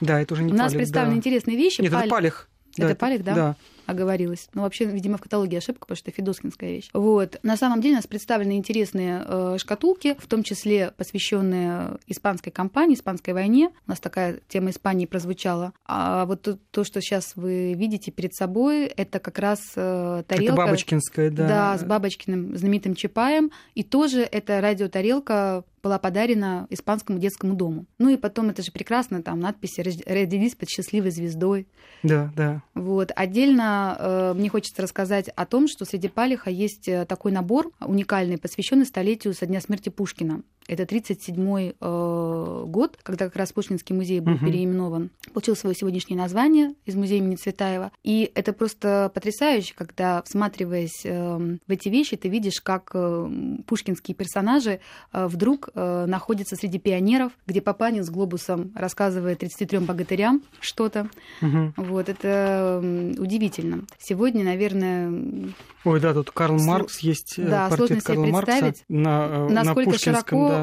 Да, 0.00 0.20
это 0.20 0.34
уже 0.34 0.44
не 0.44 0.52
У 0.52 0.56
нас 0.56 0.72
представлены 0.72 1.14
да. 1.14 1.18
интересные 1.18 1.56
вещи. 1.56 1.80
Нет, 1.80 1.92
Паль... 1.92 2.02
это 2.02 2.10
Палих. 2.10 2.48
Это 2.76 2.88
да, 2.88 2.94
Палих, 2.94 3.24
да? 3.24 3.34
Да 3.34 3.56
оговорилась. 3.88 4.48
Ну, 4.54 4.62
вообще, 4.62 4.84
видимо, 4.84 5.16
в 5.16 5.22
каталоге 5.22 5.58
ошибка, 5.58 5.80
потому 5.80 5.96
что 5.96 6.10
это 6.10 6.16
федоскинская 6.16 6.70
вещь. 6.70 6.90
Вот. 6.92 7.38
На 7.42 7.56
самом 7.56 7.80
деле 7.80 7.94
у 7.94 7.96
нас 7.96 8.06
представлены 8.06 8.56
интересные 8.56 9.24
э, 9.26 9.56
шкатулки, 9.58 10.16
в 10.18 10.26
том 10.26 10.42
числе 10.42 10.92
посвященные 10.96 11.98
испанской 12.06 12.52
кампании, 12.52 12.94
испанской 12.94 13.32
войне. 13.34 13.70
У 13.86 13.90
нас 13.90 14.00
такая 14.00 14.40
тема 14.48 14.70
Испании 14.70 15.06
прозвучала. 15.06 15.72
А 15.86 16.26
вот 16.26 16.42
то, 16.42 16.58
то 16.70 16.84
что 16.84 17.00
сейчас 17.00 17.32
вы 17.34 17.72
видите 17.72 18.10
перед 18.10 18.34
собой, 18.34 18.84
это 18.84 19.18
как 19.18 19.38
раз 19.38 19.60
э, 19.74 20.22
тарелка. 20.26 20.52
Это 20.52 20.66
Бабочкинская, 20.66 21.30
да. 21.30 21.48
Да, 21.48 21.78
с 21.78 21.84
Бабочкиным 21.84 22.56
знаменитым 22.56 22.94
Чапаем. 22.94 23.50
И 23.74 23.82
тоже 23.82 24.20
это 24.20 24.60
радиотарелка 24.60 25.64
была 25.82 25.98
подарена 25.98 26.66
испанскому 26.70 27.18
детскому 27.18 27.54
дому. 27.54 27.86
Ну 27.98 28.10
и 28.10 28.16
потом 28.16 28.50
это 28.50 28.62
же 28.62 28.72
прекрасно, 28.72 29.22
там 29.22 29.40
надписи 29.40 29.80
«Родились 29.80 30.54
под 30.54 30.68
счастливой 30.68 31.10
звездой». 31.10 31.66
Да, 32.02 32.32
да. 32.36 32.62
Вот. 32.74 33.12
Отдельно 33.14 33.77
э, 33.98 34.34
мне 34.34 34.48
хочется 34.48 34.82
рассказать 34.82 35.28
о 35.28 35.46
том, 35.46 35.68
что 35.68 35.84
среди 35.84 36.08
Палиха 36.08 36.50
есть 36.50 36.88
э, 36.88 37.04
такой 37.06 37.32
набор 37.32 37.70
уникальный, 37.80 38.38
посвященный 38.38 38.86
столетию 38.86 39.34
со 39.34 39.46
дня 39.46 39.60
смерти 39.60 39.88
Пушкина. 39.88 40.42
Это 40.68 40.82
1937 40.82 41.72
э, 41.80 42.64
год, 42.66 42.98
когда 43.02 43.24
как 43.24 43.36
раз 43.36 43.52
Пушкинский 43.52 43.94
музей 43.94 44.20
был 44.20 44.34
угу. 44.34 44.44
переименован. 44.44 45.10
Получил 45.32 45.56
свое 45.56 45.74
сегодняшнее 45.74 46.18
название 46.18 46.74
из 46.84 46.94
музея 46.94 47.18
имени 47.18 47.36
Цветаева. 47.36 47.90
И 48.04 48.30
это 48.34 48.52
просто 48.52 49.10
потрясающе, 49.14 49.72
когда, 49.74 50.22
всматриваясь 50.22 51.00
э, 51.04 51.36
в 51.66 51.70
эти 51.70 51.88
вещи, 51.88 52.18
ты 52.18 52.28
видишь, 52.28 52.60
как 52.60 52.90
э, 52.92 53.30
пушкинские 53.66 54.14
персонажи 54.14 54.80
э, 55.14 55.26
вдруг 55.26 55.70
э, 55.74 56.04
находятся 56.06 56.54
среди 56.54 56.78
пионеров, 56.78 57.32
где 57.46 57.62
Папанин 57.62 58.04
с 58.04 58.10
глобусом 58.10 58.70
рассказывает 58.74 59.38
33 59.38 59.78
богатырям 59.78 60.42
что-то. 60.60 61.08
Угу. 61.40 61.72
Вот, 61.76 62.10
это 62.10 62.80
удивительно. 63.18 63.84
Сегодня, 63.98 64.44
наверное... 64.44 65.54
Ой, 65.84 66.00
да, 66.00 66.12
тут 66.12 66.30
Карл 66.30 66.58
Маркс 66.58 66.98
есть, 66.98 67.38
э, 67.38 67.48
да, 67.48 67.68
портрет 67.70 68.02
Карла 68.02 68.26
Маркса 68.26 68.74
на, 68.88 69.46
э, 69.48 69.52
насколько 69.52 69.92
на 69.92 69.98
широко 69.98 70.57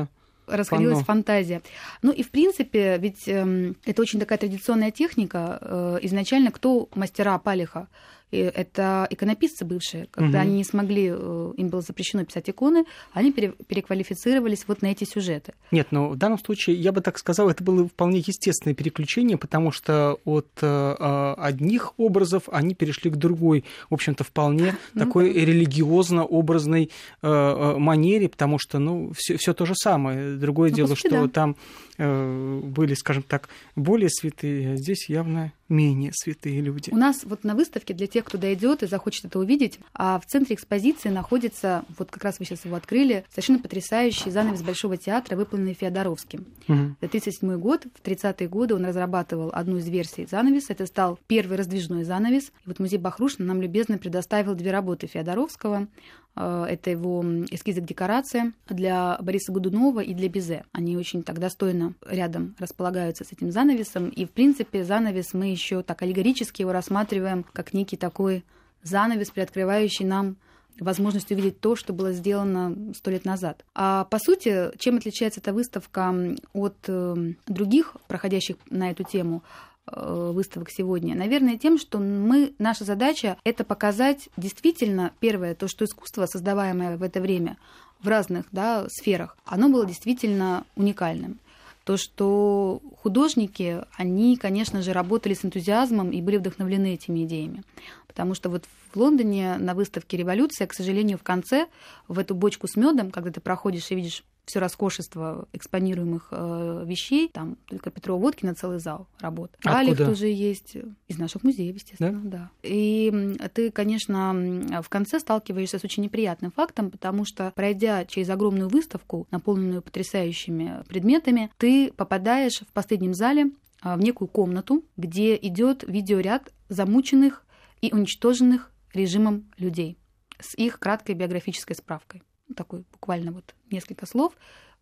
расходилась 0.47 0.95
Панно. 0.99 1.05
фантазия. 1.05 1.61
Ну 2.01 2.11
и 2.11 2.23
в 2.23 2.31
принципе, 2.31 2.97
ведь 2.97 3.27
э, 3.27 3.73
это 3.85 4.01
очень 4.01 4.19
такая 4.19 4.37
традиционная 4.37 4.91
техника. 4.91 5.59
Э, 5.61 5.99
изначально 6.01 6.51
кто 6.51 6.89
мастера 6.95 7.37
палиха? 7.37 7.87
Это 8.31 9.07
иконописцы 9.09 9.65
бывшие, 9.65 10.07
когда 10.11 10.39
угу. 10.39 10.47
они 10.47 10.57
не 10.57 10.63
смогли, 10.63 11.11
э, 11.11 11.53
им 11.57 11.69
было 11.69 11.81
запрещено 11.81 12.25
писать 12.25 12.49
иконы, 12.49 12.85
они 13.13 13.31
переквалифицировались 13.31 14.65
вот 14.67 14.81
на 14.81 14.87
эти 14.87 15.03
сюжеты. 15.03 15.53
Нет, 15.71 15.87
но 15.91 16.09
в 16.09 16.17
данном 16.17 16.39
случае, 16.39 16.75
я 16.77 16.91
бы 16.91 17.01
так 17.01 17.17
сказал, 17.17 17.49
это 17.49 17.63
было 17.63 17.87
вполне 17.87 18.19
естественное 18.19 18.75
переключение, 18.75 19.37
потому 19.37 19.71
что 19.71 20.19
от 20.25 20.47
э, 20.61 20.65
а, 20.65 21.35
одних 21.37 21.93
образов 21.97 22.43
они 22.51 22.75
перешли 22.75 23.11
к 23.11 23.15
другой, 23.15 23.63
в 23.89 23.93
общем-то, 23.93 24.23
вполне 24.23 24.75
ну, 24.93 25.05
такой 25.05 25.31
религиозно-образной 25.31 26.89
э, 27.21 27.75
манере, 27.77 28.29
потому 28.29 28.59
что, 28.59 28.79
ну, 28.79 29.11
все 29.15 29.53
то 29.53 29.65
же 29.65 29.73
самое. 29.75 30.35
Другое 30.35 30.69
ну, 30.71 30.75
дело, 30.75 30.95
что 30.95 31.27
да. 31.27 31.27
там 31.27 31.55
были, 31.97 32.93
скажем 32.93 33.23
так, 33.23 33.47
более 33.77 34.09
святые, 34.09 34.73
а 34.73 34.75
здесь 34.75 35.07
явно 35.07 35.53
менее 35.69 36.11
святые 36.13 36.61
люди. 36.61 36.89
У 36.91 36.97
нас 36.97 37.23
вот 37.23 37.43
на 37.43 37.55
выставке 37.55 37.93
для 37.93 38.07
тех, 38.07 38.25
кто 38.25 38.37
дойдет 38.37 38.83
и 38.83 38.87
захочет 38.87 39.25
это 39.25 39.39
увидеть, 39.39 39.79
а 39.93 40.19
в 40.19 40.25
центре 40.25 40.55
экспозиции 40.55 41.09
находится, 41.09 41.85
вот 41.97 42.11
как 42.11 42.23
раз 42.23 42.39
вы 42.39 42.45
сейчас 42.45 42.65
его 42.65 42.75
открыли, 42.75 43.25
совершенно 43.29 43.59
потрясающий 43.59 44.31
занавес 44.31 44.61
Большого 44.61 44.97
театра, 44.97 45.35
выполненный 45.35 45.73
Феодоровским. 45.73 46.45
Угу. 46.67 46.95
Это 47.01 47.11
37 47.11 47.57
год, 47.57 47.85
в 47.93 48.05
30-е 48.05 48.47
годы 48.47 48.75
он 48.75 48.85
разрабатывал 48.85 49.49
одну 49.53 49.77
из 49.77 49.87
версий 49.87 50.25
занавеса, 50.25 50.73
это 50.73 50.85
стал 50.85 51.19
первый 51.27 51.57
раздвижной 51.57 52.03
занавес. 52.03 52.45
И 52.45 52.67
вот 52.67 52.79
музей 52.79 52.97
Бахрушина 52.97 53.45
нам 53.47 53.61
любезно 53.61 53.97
предоставил 53.97 54.55
две 54.55 54.71
работы 54.71 55.07
Феодоровского. 55.07 55.87
Э, 56.35 56.65
это 56.69 56.89
его 56.89 57.23
эскизы 57.49 57.81
к 57.81 57.85
декорации 57.85 58.53
для 58.67 59.17
Бориса 59.21 59.51
Годунова 59.51 60.01
и 60.01 60.13
для 60.13 60.29
Бизе. 60.29 60.65
Они 60.71 60.97
очень 60.97 61.23
так 61.23 61.39
достойно 61.39 61.93
рядом 62.05 62.55
располагаются 62.59 63.23
с 63.23 63.31
этим 63.31 63.51
занавесом. 63.51 64.09
И, 64.09 64.25
в 64.25 64.31
принципе, 64.31 64.83
занавес 64.83 65.33
мы 65.33 65.47
еще 65.47 65.83
так 65.83 66.01
аллегорически 66.01 66.61
его 66.61 66.71
рассматриваем 66.71 67.45
как 67.53 67.73
некий 67.73 67.97
такой 67.97 68.43
занавес, 68.83 69.31
приоткрывающий 69.31 70.05
нам 70.05 70.37
возможность 70.79 71.31
увидеть 71.31 71.61
то, 71.61 71.77
что 71.77 71.93
было 71.93 72.11
сделано 72.11 72.93
сто 72.93 73.09
лет 73.09 73.23
назад. 73.23 73.63
А 73.73 74.03
по 74.05 74.19
сути, 74.19 74.77
чем 74.77 74.97
отличается 74.97 75.39
эта 75.39 75.53
выставка 75.53 76.13
от 76.53 76.75
э, 76.87 77.33
других, 77.47 77.95
проходящих 78.07 78.57
на 78.69 78.91
эту 78.91 79.03
тему? 79.03 79.43
Э, 79.87 80.31
выставок 80.33 80.71
сегодня? 80.71 81.15
Наверное, 81.15 81.57
тем, 81.57 81.77
что 81.77 81.99
мы, 81.99 82.53
наша 82.57 82.83
задача— 82.85 83.37
это 83.43 83.63
показать 83.63 84.29
действительно, 84.35 85.11
первое, 85.19 85.53
то, 85.53 85.67
что 85.67 85.85
искусство, 85.85 86.25
создаваемое 86.25 86.97
в 86.97 87.03
это 87.03 87.21
время 87.21 87.57
в 88.01 88.07
разных 88.07 88.45
да, 88.51 88.87
сферах, 88.89 89.37
оно 89.45 89.69
было 89.69 89.85
действительно 89.85 90.65
уникальным. 90.75 91.39
То, 91.83 91.97
что 91.97 92.81
художники, 93.03 93.83
они, 93.95 94.37
конечно 94.37 94.81
же, 94.81 94.91
работали 94.91 95.35
с 95.35 95.45
энтузиазмом 95.45 96.09
и 96.09 96.19
были 96.19 96.37
вдохновлены 96.37 96.95
этими 96.95 97.23
идеями. 97.25 97.63
Потому 98.07 98.33
что 98.33 98.49
вот 98.49 98.65
в 98.91 98.97
Лондоне 98.97 99.57
на 99.59 99.75
выставке 99.75 100.17
«Революция», 100.17 100.65
к 100.65 100.73
сожалению, 100.73 101.19
в 101.19 101.23
конце, 101.23 101.67
в 102.07 102.17
эту 102.17 102.33
бочку 102.33 102.67
с 102.67 102.75
медом, 102.75 103.11
когда 103.11 103.29
ты 103.29 103.39
проходишь 103.39 103.91
и 103.91 103.95
видишь 103.95 104.23
все 104.45 104.59
роскошество 104.59 105.47
экспонируемых 105.53 106.27
э, 106.31 106.83
вещей, 106.85 107.29
там 107.29 107.57
только 107.67 107.89
Петрова 107.91 108.21
Водкина 108.21 108.55
целый 108.55 108.79
зал 108.79 109.07
работ. 109.19 109.51
Откуда? 109.57 109.77
Алиф 109.77 109.97
тоже 109.97 110.27
есть 110.27 110.77
из 111.07 111.17
наших 111.17 111.43
музеев, 111.43 111.75
естественно, 111.75 112.21
да? 112.23 112.37
да. 112.37 112.51
И 112.63 113.35
ты, 113.53 113.71
конечно, 113.71 114.33
в 114.81 114.89
конце 114.89 115.19
сталкиваешься 115.19 115.79
с 115.79 115.83
очень 115.83 116.03
неприятным 116.03 116.51
фактом, 116.51 116.91
потому 116.91 117.25
что, 117.25 117.51
пройдя 117.55 118.05
через 118.05 118.29
огромную 118.29 118.69
выставку, 118.69 119.27
наполненную 119.31 119.81
потрясающими 119.81 120.83
предметами, 120.87 121.51
ты 121.57 121.91
попадаешь 121.91 122.59
в 122.61 122.71
последнем 122.73 123.13
зале 123.13 123.51
а, 123.81 123.97
в 123.97 124.01
некую 124.01 124.27
комнату, 124.27 124.83
где 124.97 125.35
идет 125.35 125.83
видеоряд 125.87 126.51
замученных 126.69 127.43
и 127.81 127.93
уничтоженных 127.93 128.71
режимом 128.93 129.51
людей 129.57 129.97
с 130.39 130.55
их 130.55 130.79
краткой 130.79 131.15
биографической 131.15 131.75
справкой 131.75 132.23
такой 132.55 132.83
буквально 132.91 133.31
вот 133.31 133.55
несколько 133.71 134.05
слов, 134.05 134.33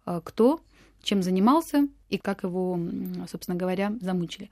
э, 0.06 0.22
кто 0.24 0.62
чем 1.04 1.22
занимался 1.22 1.88
и 2.10 2.18
как 2.18 2.44
его, 2.44 2.80
собственно 3.30 3.58
говоря, 3.58 3.94
замучили. 4.00 4.50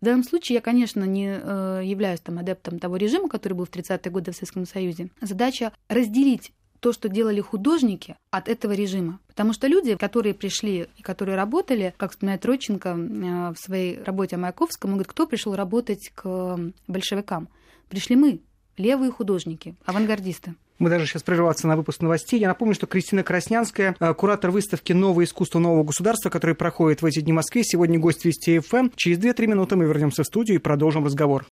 В 0.00 0.04
данном 0.04 0.24
случае 0.24 0.56
я, 0.56 0.60
конечно, 0.60 1.04
не 1.04 1.38
э, 1.40 1.82
являюсь 1.84 2.20
там 2.20 2.38
адептом 2.38 2.78
того 2.78 2.96
режима, 2.96 3.28
который 3.28 3.54
был 3.54 3.64
в 3.64 3.70
30-е 3.70 4.10
годы 4.10 4.32
в 4.32 4.34
Советском 4.34 4.66
Союзе. 4.66 5.08
Задача 5.20 5.72
разделить 5.88 6.52
то, 6.80 6.92
что 6.92 7.08
делали 7.08 7.40
художники 7.40 8.16
от 8.30 8.48
этого 8.48 8.72
режима. 8.72 9.18
Потому 9.28 9.54
что 9.54 9.66
люди, 9.68 9.96
которые 9.96 10.34
пришли 10.34 10.88
и 10.98 11.02
которые 11.02 11.36
работали, 11.36 11.94
как 11.96 12.10
вспоминает 12.10 12.44
Родченко 12.44 12.88
э, 12.90 13.54
в 13.54 13.56
своей 13.56 14.02
работе 14.02 14.36
о 14.36 14.40
Маяковском, 14.40 14.90
говорит, 14.90 15.08
кто 15.08 15.26
пришел 15.26 15.54
работать 15.54 16.10
к 16.14 16.58
большевикам? 16.86 17.48
Пришли 17.88 18.16
мы, 18.16 18.40
левые 18.76 19.10
художники, 19.10 19.74
авангардисты. 19.84 20.54
Мы 20.78 20.90
даже 20.90 21.06
сейчас 21.06 21.22
прерваться 21.22 21.68
на 21.68 21.76
выпуск 21.76 22.00
новостей. 22.00 22.40
Я 22.40 22.48
напомню, 22.48 22.74
что 22.74 22.86
Кристина 22.86 23.22
Краснянская, 23.22 23.94
э, 23.98 24.14
куратор 24.14 24.50
выставки 24.50 24.92
«Новое 24.92 25.24
искусство 25.24 25.60
нового 25.60 25.84
государства», 25.84 26.30
которая 26.30 26.56
проходит 26.56 27.00
в 27.00 27.06
эти 27.06 27.20
дни 27.20 27.32
в 27.32 27.36
Москве, 27.36 27.62
сегодня 27.62 27.98
гость 27.98 28.24
Вести 28.24 28.58
ФМ. 28.58 28.90
Через 28.96 29.18
2-3 29.18 29.46
минуты 29.46 29.76
мы 29.76 29.84
вернемся 29.84 30.24
в 30.24 30.26
студию 30.26 30.56
и 30.56 30.60
продолжим 30.60 31.04
разговор. 31.04 31.46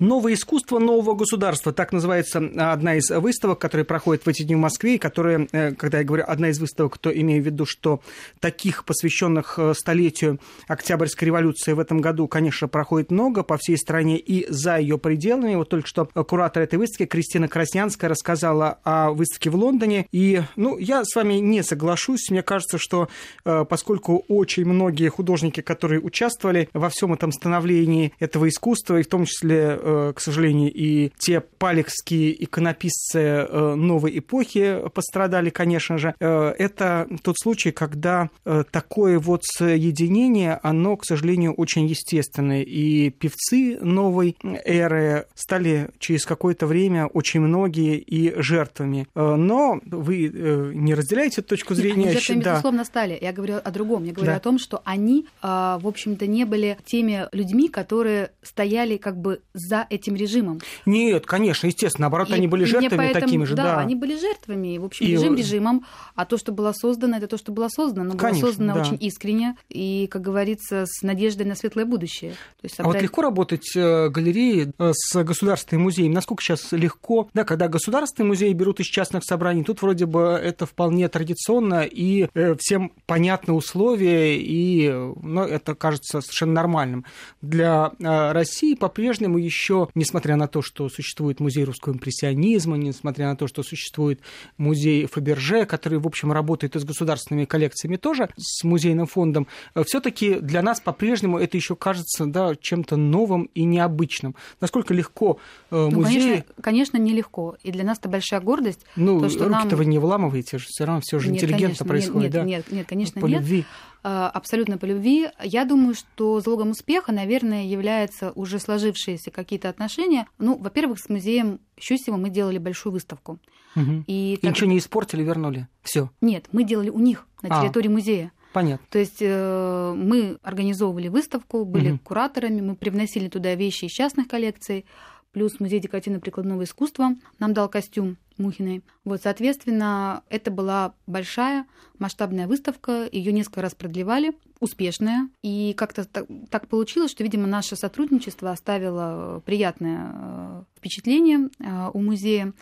Новое 0.00 0.32
искусство 0.32 0.78
нового 0.78 1.14
государства, 1.14 1.74
так 1.74 1.92
называется 1.92 2.38
одна 2.38 2.94
из 2.94 3.10
выставок, 3.10 3.58
которая 3.58 3.84
проходит 3.84 4.24
в 4.24 4.28
эти 4.28 4.44
дни 4.44 4.54
в 4.54 4.58
Москве, 4.58 4.94
и 4.94 4.98
которая, 4.98 5.46
э, 5.52 5.72
когда 5.72 5.98
я 5.98 6.04
говорю 6.04 6.24
одна 6.26 6.48
из 6.48 6.58
выставок, 6.58 6.96
то 6.96 7.10
имею 7.10 7.42
в 7.42 7.46
виду, 7.46 7.66
что 7.66 8.00
таких, 8.40 8.86
посвященных 8.86 9.58
э, 9.58 9.74
столетию 9.74 10.40
Октябрьской 10.68 11.26
революции 11.26 11.74
в 11.74 11.78
этом 11.78 12.00
году, 12.00 12.28
конечно, 12.28 12.66
проходит 12.66 13.10
много 13.10 13.42
по 13.42 13.58
всей 13.58 13.76
стране 13.76 14.16
и 14.16 14.50
за 14.50 14.78
ее 14.78 14.96
пределами. 14.96 15.54
Вот 15.54 15.68
только 15.68 15.86
что 15.86 16.06
куратор 16.06 16.62
этой 16.62 16.78
выставки 16.78 17.04
Кристина 17.04 17.46
Краснянская 17.46 18.08
рассказала 18.08 18.78
о 18.84 19.10
выставке 19.10 19.50
в 19.50 19.56
Лондоне, 19.56 20.06
и, 20.12 20.40
ну, 20.56 20.78
я 20.78 21.04
с 21.04 21.14
вами 21.14 21.34
не 21.34 21.62
соглашусь, 21.62 22.30
мне 22.30 22.42
кажется, 22.42 22.78
что 22.78 23.10
э, 23.44 23.66
поскольку 23.68 24.24
очень 24.28 24.64
многие 24.64 25.10
художники, 25.10 25.60
которые 25.60 26.00
участвовали 26.00 26.70
во 26.72 26.88
всем 26.88 27.12
этом 27.12 27.32
становлении 27.32 28.14
этого 28.18 28.48
искусства, 28.48 28.98
и 28.98 29.02
в 29.02 29.08
том 29.08 29.26
числе 29.26 29.78
к 30.14 30.20
сожалению, 30.20 30.72
и 30.72 31.10
те 31.18 31.40
палехские 31.40 32.44
иконописцы 32.44 33.18
э, 33.18 33.74
новой 33.74 34.18
эпохи 34.18 34.80
пострадали, 34.94 35.50
конечно 35.50 35.98
же. 35.98 36.14
Э, 36.20 36.54
это 36.58 37.08
тот 37.22 37.36
случай, 37.38 37.70
когда 37.70 38.30
такое 38.70 39.18
вот 39.18 39.42
соединение, 39.44 40.58
оно, 40.62 40.96
к 40.96 41.04
сожалению, 41.04 41.54
очень 41.54 41.86
естественное. 41.86 42.62
И 42.62 43.10
певцы 43.10 43.78
новой 43.80 44.36
эры 44.42 45.26
стали 45.34 45.90
через 45.98 46.24
какое-то 46.24 46.66
время 46.66 47.06
очень 47.06 47.40
многие 47.40 47.98
и 47.98 48.40
жертвами. 48.40 49.06
Но 49.14 49.80
вы 49.84 50.28
не 50.74 50.94
разделяете 50.94 51.40
эту 51.40 51.50
точку 51.50 51.74
зрения? 51.74 52.04
Они 52.04 52.12
жертвами, 52.12 52.42
да. 52.42 52.52
безусловно, 52.52 52.84
стали. 52.84 53.18
Я 53.20 53.32
говорю 53.32 53.56
о 53.62 53.70
другом. 53.70 54.04
Я 54.04 54.12
говорю 54.12 54.32
да. 54.32 54.36
о 54.36 54.40
том, 54.40 54.58
что 54.58 54.82
они, 54.84 55.26
в 55.42 55.86
общем-то, 55.86 56.26
не 56.26 56.44
были 56.44 56.78
теми 56.84 57.26
людьми, 57.32 57.68
которые 57.68 58.30
стояли 58.42 58.96
как 58.96 59.16
бы 59.16 59.40
за 59.54 59.79
этим 59.88 60.16
режимом. 60.16 60.60
Нет, 60.86 61.26
конечно, 61.26 61.66
естественно, 61.66 62.04
наоборот, 62.04 62.30
и, 62.30 62.34
они 62.34 62.48
были 62.48 62.64
жертвами 62.64 62.96
поэтому, 62.96 63.24
такими 63.24 63.44
же, 63.44 63.54
да. 63.54 63.62
Да, 63.62 63.78
они 63.78 63.94
были 63.94 64.18
жертвами, 64.18 64.78
в 64.78 64.84
общем, 64.84 65.06
и... 65.06 65.12
режим 65.12 65.36
режимом, 65.36 65.86
а 66.14 66.24
то, 66.24 66.36
что 66.36 66.52
было 66.52 66.72
создано, 66.72 67.16
это 67.16 67.26
то, 67.26 67.38
что 67.38 67.52
было 67.52 67.68
создано, 67.68 68.12
но 68.12 68.18
конечно, 68.18 68.40
было 68.40 68.48
создано 68.48 68.74
да. 68.74 68.80
очень 68.80 68.98
искренне 69.00 69.56
и, 69.68 70.08
как 70.10 70.22
говорится, 70.22 70.84
с 70.86 71.02
надеждой 71.02 71.46
на 71.46 71.54
светлое 71.54 71.84
будущее. 71.84 72.32
То 72.32 72.64
есть, 72.64 72.76
создать... 72.76 72.94
А 72.94 72.98
вот 72.98 73.02
легко 73.02 73.22
работать 73.22 73.76
э, 73.76 74.08
галереи 74.08 74.72
э, 74.78 74.92
с 74.94 75.22
государственным 75.22 75.84
музеем? 75.84 76.12
Насколько 76.12 76.42
сейчас 76.42 76.72
легко? 76.72 77.28
Да, 77.34 77.44
когда 77.44 77.68
государственные 77.68 78.28
музеи 78.28 78.52
берут 78.52 78.80
из 78.80 78.86
частных 78.86 79.24
собраний, 79.24 79.64
тут 79.64 79.82
вроде 79.82 80.06
бы 80.06 80.20
это 80.20 80.66
вполне 80.66 81.08
традиционно 81.08 81.82
и 81.82 82.28
э, 82.34 82.54
всем 82.58 82.92
понятны 83.06 83.52
условия, 83.52 84.38
и 84.38 84.90
ну, 84.90 85.42
это 85.42 85.74
кажется 85.74 86.20
совершенно 86.20 86.52
нормальным. 86.52 87.04
Для 87.42 87.92
России 87.98 88.74
по-прежнему 88.74 89.38
еще 89.38 89.59
еще, 89.60 89.88
несмотря 89.94 90.36
на 90.36 90.48
то, 90.48 90.62
что 90.62 90.88
существует 90.88 91.38
музей 91.40 91.64
русского 91.64 91.92
импрессионизма, 91.92 92.76
несмотря 92.76 93.28
на 93.28 93.36
то, 93.36 93.46
что 93.46 93.62
существует 93.62 94.20
музей 94.56 95.06
Фаберже, 95.06 95.66
который, 95.66 95.98
в 95.98 96.06
общем, 96.06 96.32
работает 96.32 96.76
и 96.76 96.78
с 96.78 96.84
государственными 96.84 97.44
коллекциями 97.44 97.96
тоже, 97.96 98.30
с 98.36 98.64
музейным 98.64 99.06
фондом, 99.06 99.46
э, 99.74 99.84
все-таки 99.84 100.40
для 100.40 100.62
нас 100.62 100.80
по-прежнему 100.80 101.38
это 101.38 101.56
еще 101.56 101.76
кажется 101.76 102.26
да, 102.26 102.54
чем-то 102.56 102.96
новым 102.96 103.50
и 103.54 103.64
необычным. 103.64 104.34
Насколько 104.60 104.94
легко 104.94 105.38
э, 105.70 105.88
музей... 105.90 105.94
Ну, 105.94 106.02
конечно, 106.02 106.44
конечно, 106.62 106.96
нелегко. 106.96 107.56
И 107.62 107.70
для 107.70 107.84
нас 107.84 107.98
это 107.98 108.08
большая 108.08 108.40
гордость. 108.40 108.86
Ну, 108.96 109.20
руки-то 109.20 109.48
нам... 109.48 109.68
вы 109.68 109.84
не 109.84 109.98
вламываете, 109.98 110.58
все 110.58 110.84
равно 110.84 111.02
все 111.02 111.18
же 111.18 111.28
нет, 111.28 111.36
интеллигентно 111.36 111.66
конечно, 111.66 111.86
происходит, 111.86 112.22
нет, 112.22 112.32
да? 112.32 112.44
Нет, 112.44 112.72
нет, 112.72 112.86
конечно, 112.88 113.20
по 113.20 113.26
нет. 113.26 113.40
любви. 113.40 113.66
А, 114.02 114.30
абсолютно 114.30 114.78
по 114.78 114.86
любви. 114.86 115.28
Я 115.42 115.64
думаю, 115.64 115.94
что 115.94 116.40
залогом 116.40 116.70
успеха, 116.70 117.12
наверное, 117.12 117.64
является 117.64 118.32
уже 118.32 118.58
сложившиеся 118.58 119.30
какие-то 119.30 119.68
отношения. 119.68 120.26
Ну, 120.38 120.56
во-первых, 120.56 120.98
с 120.98 121.08
музеем 121.08 121.60
Щусева 121.78 122.16
мы 122.16 122.30
делали 122.30 122.58
большую 122.58 122.92
выставку. 122.94 123.38
Угу. 123.76 124.04
И, 124.06 124.38
так... 124.40 124.50
ничего 124.50 124.70
не 124.70 124.78
испортили, 124.78 125.22
вернули? 125.22 125.68
Все. 125.82 126.10
Нет, 126.20 126.46
мы 126.52 126.64
делали 126.64 126.88
у 126.88 126.98
них 126.98 127.26
на 127.42 127.58
а. 127.58 127.62
территории 127.62 127.88
а. 127.88 127.92
музея. 127.92 128.32
Понятно. 128.52 128.84
То 128.90 128.98
есть 128.98 129.18
э, 129.20 129.94
мы 129.96 130.38
организовывали 130.42 131.08
выставку, 131.08 131.64
были 131.64 131.92
угу. 131.92 132.00
кураторами, 132.02 132.60
мы 132.60 132.76
привносили 132.76 133.28
туда 133.28 133.54
вещи 133.54 133.84
из 133.84 133.92
частных 133.92 134.28
коллекций, 134.28 134.86
плюс 135.32 135.60
музей 135.60 135.78
декоративно-прикладного 135.78 136.64
искусства 136.64 137.10
нам 137.38 137.52
дал 137.52 137.68
костюм 137.68 138.16
Мухиной. 138.38 138.82
Вот, 139.04 139.22
соответственно, 139.22 140.22
это 140.30 140.50
была 140.50 140.94
большая 141.06 141.66
масштабная 142.00 142.46
выставка, 142.46 143.08
ее 143.10 143.32
несколько 143.32 143.62
раз 143.62 143.74
продлевали, 143.74 144.32
успешная. 144.58 145.28
И 145.42 145.74
как-то 145.76 146.04
так, 146.04 146.26
так 146.50 146.68
получилось, 146.68 147.10
что, 147.10 147.22
видимо, 147.22 147.46
наше 147.46 147.76
сотрудничество 147.76 148.50
оставило 148.50 149.42
приятное 149.44 150.12
э, 150.12 150.62
впечатление 150.76 151.50
э, 151.58 151.90
у 151.92 152.00
музея. 152.00 152.52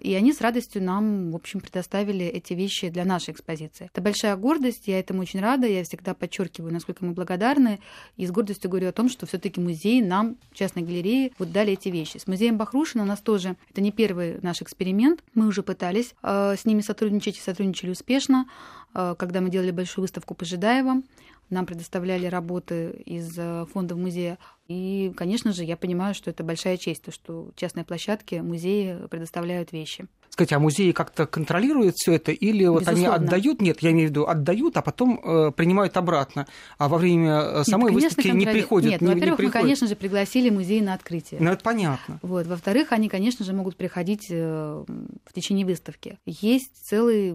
И 0.00 0.14
они 0.14 0.32
с 0.32 0.40
радостью 0.40 0.82
нам, 0.82 1.32
в 1.32 1.36
общем, 1.36 1.60
предоставили 1.60 2.24
эти 2.24 2.52
вещи 2.52 2.88
для 2.88 3.04
нашей 3.04 3.32
экспозиции. 3.32 3.88
Это 3.92 4.00
большая 4.00 4.36
гордость, 4.36 4.86
я 4.86 4.98
этому 4.98 5.22
очень 5.22 5.40
рада, 5.40 5.66
я 5.66 5.82
всегда 5.84 6.14
подчеркиваю, 6.14 6.72
насколько 6.72 7.04
мы 7.04 7.12
благодарны, 7.12 7.80
и 8.16 8.26
с 8.26 8.30
гордостью 8.30 8.70
говорю 8.70 8.88
о 8.88 8.92
том, 8.92 9.08
что 9.08 9.26
все-таки 9.26 9.60
музей 9.60 10.00
нам, 10.02 10.36
частной 10.52 10.82
галереи, 10.82 11.32
вот 11.38 11.52
дали 11.52 11.72
эти 11.72 11.88
вещи. 11.88 12.18
С 12.18 12.26
музеем 12.26 12.56
Бахрушина 12.56 13.02
у 13.02 13.06
нас 13.06 13.20
тоже, 13.20 13.56
это 13.70 13.80
не 13.80 13.92
первый 13.92 14.38
наш 14.42 14.62
эксперимент, 14.62 15.22
мы 15.34 15.46
уже 15.46 15.62
пытались 15.62 16.14
э, 16.22 16.54
с 16.56 16.64
ними 16.64 16.80
сотрудничать 16.80 17.38
и 17.38 17.40
сотрудничали 17.40 17.90
успешно, 17.90 18.46
э, 18.46 18.87
когда 18.92 19.40
мы 19.40 19.50
делали 19.50 19.70
большую 19.70 20.02
выставку 20.02 20.34
Пожидаева, 20.34 21.02
нам 21.50 21.66
предоставляли 21.66 22.26
работы 22.26 22.90
из 23.06 23.38
э, 23.38 23.66
фондов 23.72 23.98
музея. 23.98 24.38
И, 24.68 25.12
конечно 25.16 25.52
же, 25.52 25.64
я 25.64 25.78
понимаю, 25.78 26.14
что 26.14 26.28
это 26.28 26.44
большая 26.44 26.76
честь, 26.76 27.02
то, 27.02 27.10
что 27.10 27.50
частные 27.56 27.84
площадки, 27.84 28.34
музеи 28.34 28.98
предоставляют 29.08 29.72
вещи. 29.72 30.06
Скажите, 30.28 30.56
а 30.56 30.58
музеи 30.58 30.92
как-то 30.92 31.26
контролируют 31.26 31.96
все 31.96 32.12
это 32.12 32.32
или 32.32 32.66
вот 32.66 32.82
Безусловно. 32.82 33.14
они 33.14 33.24
отдают? 33.24 33.62
Нет, 33.62 33.80
я 33.80 33.92
имею 33.92 34.08
в 34.08 34.10
виду 34.10 34.26
отдают, 34.26 34.76
а 34.76 34.82
потом 34.82 35.18
э, 35.18 35.52
принимают 35.52 35.96
обратно, 35.96 36.46
а 36.76 36.88
во 36.88 36.98
время 36.98 37.40
э, 37.40 37.64
самой 37.64 37.92
Нет, 37.92 38.02
выставки 38.02 38.28
контроли... 38.28 38.44
не 38.44 38.52
приходят. 38.52 38.90
Нет, 38.90 39.00
не, 39.00 39.06
во-первых, 39.08 39.38
не 39.40 39.46
мы, 39.46 39.50
конечно 39.50 39.86
же, 39.86 39.96
пригласили 39.96 40.50
музей 40.50 40.82
на 40.82 40.92
открытие. 40.92 41.40
Ну 41.40 41.50
это 41.50 41.64
понятно. 41.64 42.20
Вот, 42.22 42.46
во-вторых, 42.46 42.92
они, 42.92 43.08
конечно 43.08 43.44
же, 43.44 43.54
могут 43.54 43.76
приходить 43.76 44.28
э, 44.30 44.84
в 45.24 45.32
течение 45.32 45.64
выставки. 45.64 46.18
Есть 46.26 46.76
целый, 46.86 47.34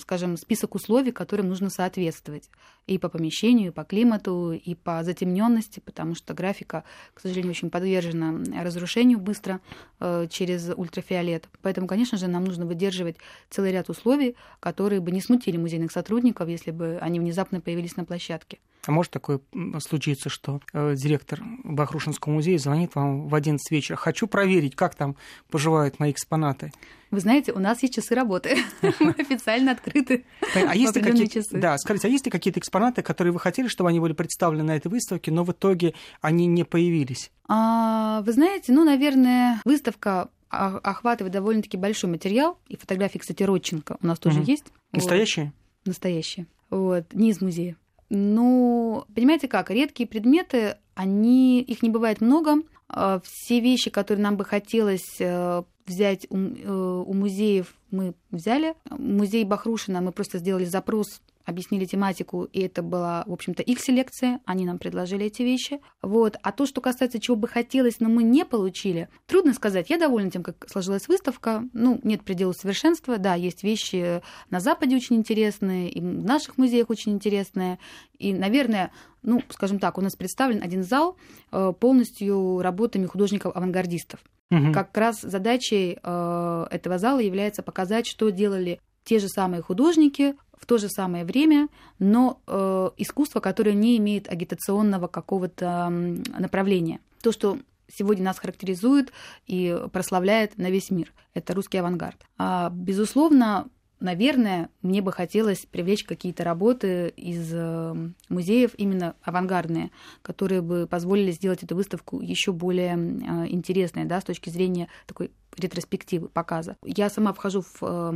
скажем, 0.00 0.38
список 0.38 0.74
условий, 0.74 1.12
которым 1.12 1.48
нужно 1.48 1.68
соответствовать 1.68 2.48
и 2.86 2.98
по 2.98 3.08
помещению, 3.08 3.68
и 3.68 3.74
по 3.74 3.84
климату, 3.84 4.52
и 4.52 4.74
по 4.74 5.04
затемненности, 5.04 5.78
потому 5.78 6.16
что 6.16 6.34
графика, 6.70 6.84
к 7.14 7.20
сожалению, 7.20 7.50
очень 7.50 7.70
подвержена 7.70 8.62
разрушению 8.62 9.18
быстро 9.18 9.60
э, 9.98 10.26
через 10.30 10.70
ультрафиолет. 10.74 11.48
Поэтому, 11.62 11.86
конечно 11.86 12.18
же, 12.18 12.26
нам 12.28 12.44
нужно 12.44 12.66
выдерживать 12.66 13.16
целый 13.50 13.72
ряд 13.72 13.90
условий, 13.90 14.36
которые 14.60 15.00
бы 15.00 15.10
не 15.10 15.20
смутили 15.20 15.56
музейных 15.56 15.92
сотрудников, 15.92 16.48
если 16.48 16.70
бы 16.70 16.98
они 17.00 17.20
внезапно 17.20 17.60
появились 17.60 17.96
на 17.96 18.04
площадке. 18.04 18.58
А 18.86 18.92
может 18.92 19.12
такое 19.12 19.40
случиться, 19.78 20.28
что 20.28 20.60
э, 20.72 20.94
директор 20.96 21.40
Бахрушинского 21.64 22.32
музея 22.32 22.58
звонит 22.58 22.94
вам 22.94 23.28
в 23.28 23.34
11 23.34 23.70
вечера. 23.70 23.96
Хочу 23.96 24.26
проверить, 24.26 24.74
как 24.74 24.94
там 24.94 25.16
поживают 25.50 25.98
мои 25.98 26.12
экспонаты. 26.12 26.72
Вы 27.10 27.20
знаете, 27.20 27.52
у 27.52 27.58
нас 27.58 27.82
есть 27.82 27.94
часы 27.94 28.14
работы. 28.14 28.56
Мы 29.00 29.10
официально 29.10 29.72
открыты. 29.72 30.24
А 30.54 30.74
есть 30.74 30.94
ли 30.94 31.02
какие? 31.02 31.58
Да, 31.58 31.76
скажите, 31.76 32.08
а 32.08 32.10
есть 32.10 32.24
ли 32.24 32.30
какие-то 32.30 32.60
экспонаты, 32.60 33.02
которые 33.02 33.32
вы 33.32 33.40
хотели, 33.40 33.66
чтобы 33.68 33.90
они 33.90 34.00
были 34.00 34.12
представлены 34.12 34.62
на 34.62 34.76
этой 34.76 34.88
выставке, 34.88 35.30
но 35.30 35.44
в 35.44 35.50
итоге 35.50 35.94
они 36.20 36.46
не 36.46 36.64
появились? 36.64 37.30
А, 37.48 38.22
вы 38.22 38.32
знаете, 38.32 38.72
ну, 38.72 38.84
наверное, 38.84 39.60
выставка 39.64 40.30
охватывает 40.48 41.32
довольно-таки 41.32 41.76
большой 41.76 42.10
материал, 42.10 42.58
и 42.68 42.76
фотографии, 42.76 43.18
кстати, 43.18 43.42
Родченко 43.42 43.98
у 44.02 44.06
нас 44.06 44.18
тоже 44.18 44.42
есть. 44.44 44.64
Настоящие? 44.92 45.52
Настоящие. 45.84 46.46
Вот, 46.70 47.12
не 47.12 47.30
из 47.30 47.40
музея. 47.40 47.76
Ну, 48.10 49.04
понимаете 49.14 49.46
как, 49.46 49.70
редкие 49.70 50.08
предметы, 50.08 50.76
они, 50.94 51.62
их 51.62 51.82
не 51.82 51.90
бывает 51.90 52.20
много. 52.20 52.56
А, 52.88 53.20
все 53.24 53.60
вещи, 53.60 53.88
которые 53.88 54.22
нам 54.22 54.36
бы 54.36 54.44
хотелось 54.44 55.20
э, 55.20 55.62
взять 55.90 56.26
у, 56.30 56.36
э, 56.36 57.02
у 57.06 57.12
музеев, 57.12 57.74
мы 57.90 58.14
взяли. 58.30 58.74
Музей 58.90 59.44
Бахрушина 59.44 60.00
мы 60.00 60.12
просто 60.12 60.38
сделали 60.38 60.64
запрос 60.64 61.20
объяснили 61.50 61.84
тематику, 61.84 62.44
и 62.44 62.60
это 62.60 62.82
была, 62.82 63.24
в 63.26 63.32
общем-то, 63.32 63.62
их 63.62 63.80
селекция, 63.80 64.40
они 64.46 64.64
нам 64.64 64.78
предложили 64.78 65.26
эти 65.26 65.42
вещи. 65.42 65.80
Вот. 66.00 66.36
А 66.42 66.52
то, 66.52 66.64
что 66.64 66.80
касается 66.80 67.20
чего 67.20 67.36
бы 67.36 67.48
хотелось, 67.48 68.00
но 68.00 68.08
мы 68.08 68.22
не 68.22 68.44
получили, 68.44 69.08
трудно 69.26 69.52
сказать. 69.52 69.90
Я 69.90 69.98
довольна 69.98 70.30
тем, 70.30 70.42
как 70.42 70.68
сложилась 70.70 71.08
выставка. 71.08 71.64
Ну, 71.72 72.00
нет 72.02 72.22
предела 72.22 72.52
совершенства. 72.52 73.18
Да, 73.18 73.34
есть 73.34 73.62
вещи 73.62 74.22
на 74.48 74.60
Западе 74.60 74.96
очень 74.96 75.16
интересные, 75.16 75.90
и 75.90 76.00
в 76.00 76.24
наших 76.24 76.56
музеях 76.56 76.90
очень 76.90 77.12
интересные. 77.12 77.78
И, 78.18 78.32
наверное, 78.32 78.92
ну, 79.22 79.42
скажем 79.50 79.78
так, 79.78 79.98
у 79.98 80.00
нас 80.00 80.16
представлен 80.16 80.62
один 80.62 80.82
зал 80.82 81.16
э, 81.52 81.72
полностью 81.78 82.60
работами 82.60 83.06
художников-авангардистов. 83.06 84.20
Угу. 84.50 84.72
Как 84.72 84.96
раз 84.96 85.20
задачей 85.20 85.98
э, 86.02 86.66
этого 86.70 86.98
зала 86.98 87.20
является 87.20 87.62
показать, 87.62 88.06
что 88.06 88.30
делали 88.30 88.80
те 89.04 89.18
же 89.18 89.28
самые 89.28 89.62
художники 89.62 90.34
в 90.52 90.66
то 90.66 90.76
же 90.78 90.88
самое 90.88 91.24
время, 91.24 91.68
но 91.98 92.40
э, 92.46 92.90
искусство, 92.98 93.40
которое 93.40 93.72
не 93.72 93.96
имеет 93.96 94.28
агитационного 94.28 95.06
какого-то 95.06 95.88
направления. 95.88 97.00
То, 97.22 97.32
что 97.32 97.58
сегодня 97.88 98.24
нас 98.24 98.38
характеризует 98.38 99.12
и 99.46 99.78
прославляет 99.92 100.58
на 100.58 100.70
весь 100.70 100.90
мир. 100.90 101.12
Это 101.34 101.54
русский 101.54 101.78
авангард. 101.78 102.20
А, 102.38 102.70
безусловно, 102.70 103.68
наверное, 104.00 104.70
мне 104.82 105.02
бы 105.02 105.12
хотелось 105.12 105.66
привлечь 105.66 106.04
какие-то 106.04 106.44
работы 106.44 107.12
из 107.16 107.52
э, 107.52 107.94
музеев, 108.28 108.72
именно 108.76 109.14
авангардные, 109.22 109.90
которые 110.22 110.62
бы 110.62 110.86
позволили 110.86 111.30
сделать 111.30 111.62
эту 111.62 111.76
выставку 111.76 112.20
еще 112.20 112.52
более 112.52 112.94
э, 112.94 113.46
интересной, 113.48 114.04
да, 114.04 114.20
с 114.20 114.24
точки 114.24 114.50
зрения 114.50 114.88
такой 115.06 115.30
ретроспективы, 115.56 116.28
показа. 116.28 116.76
Я 116.84 117.10
сама 117.10 117.32
вхожу 117.32 117.62
в, 117.62 117.82
э, 117.82 118.10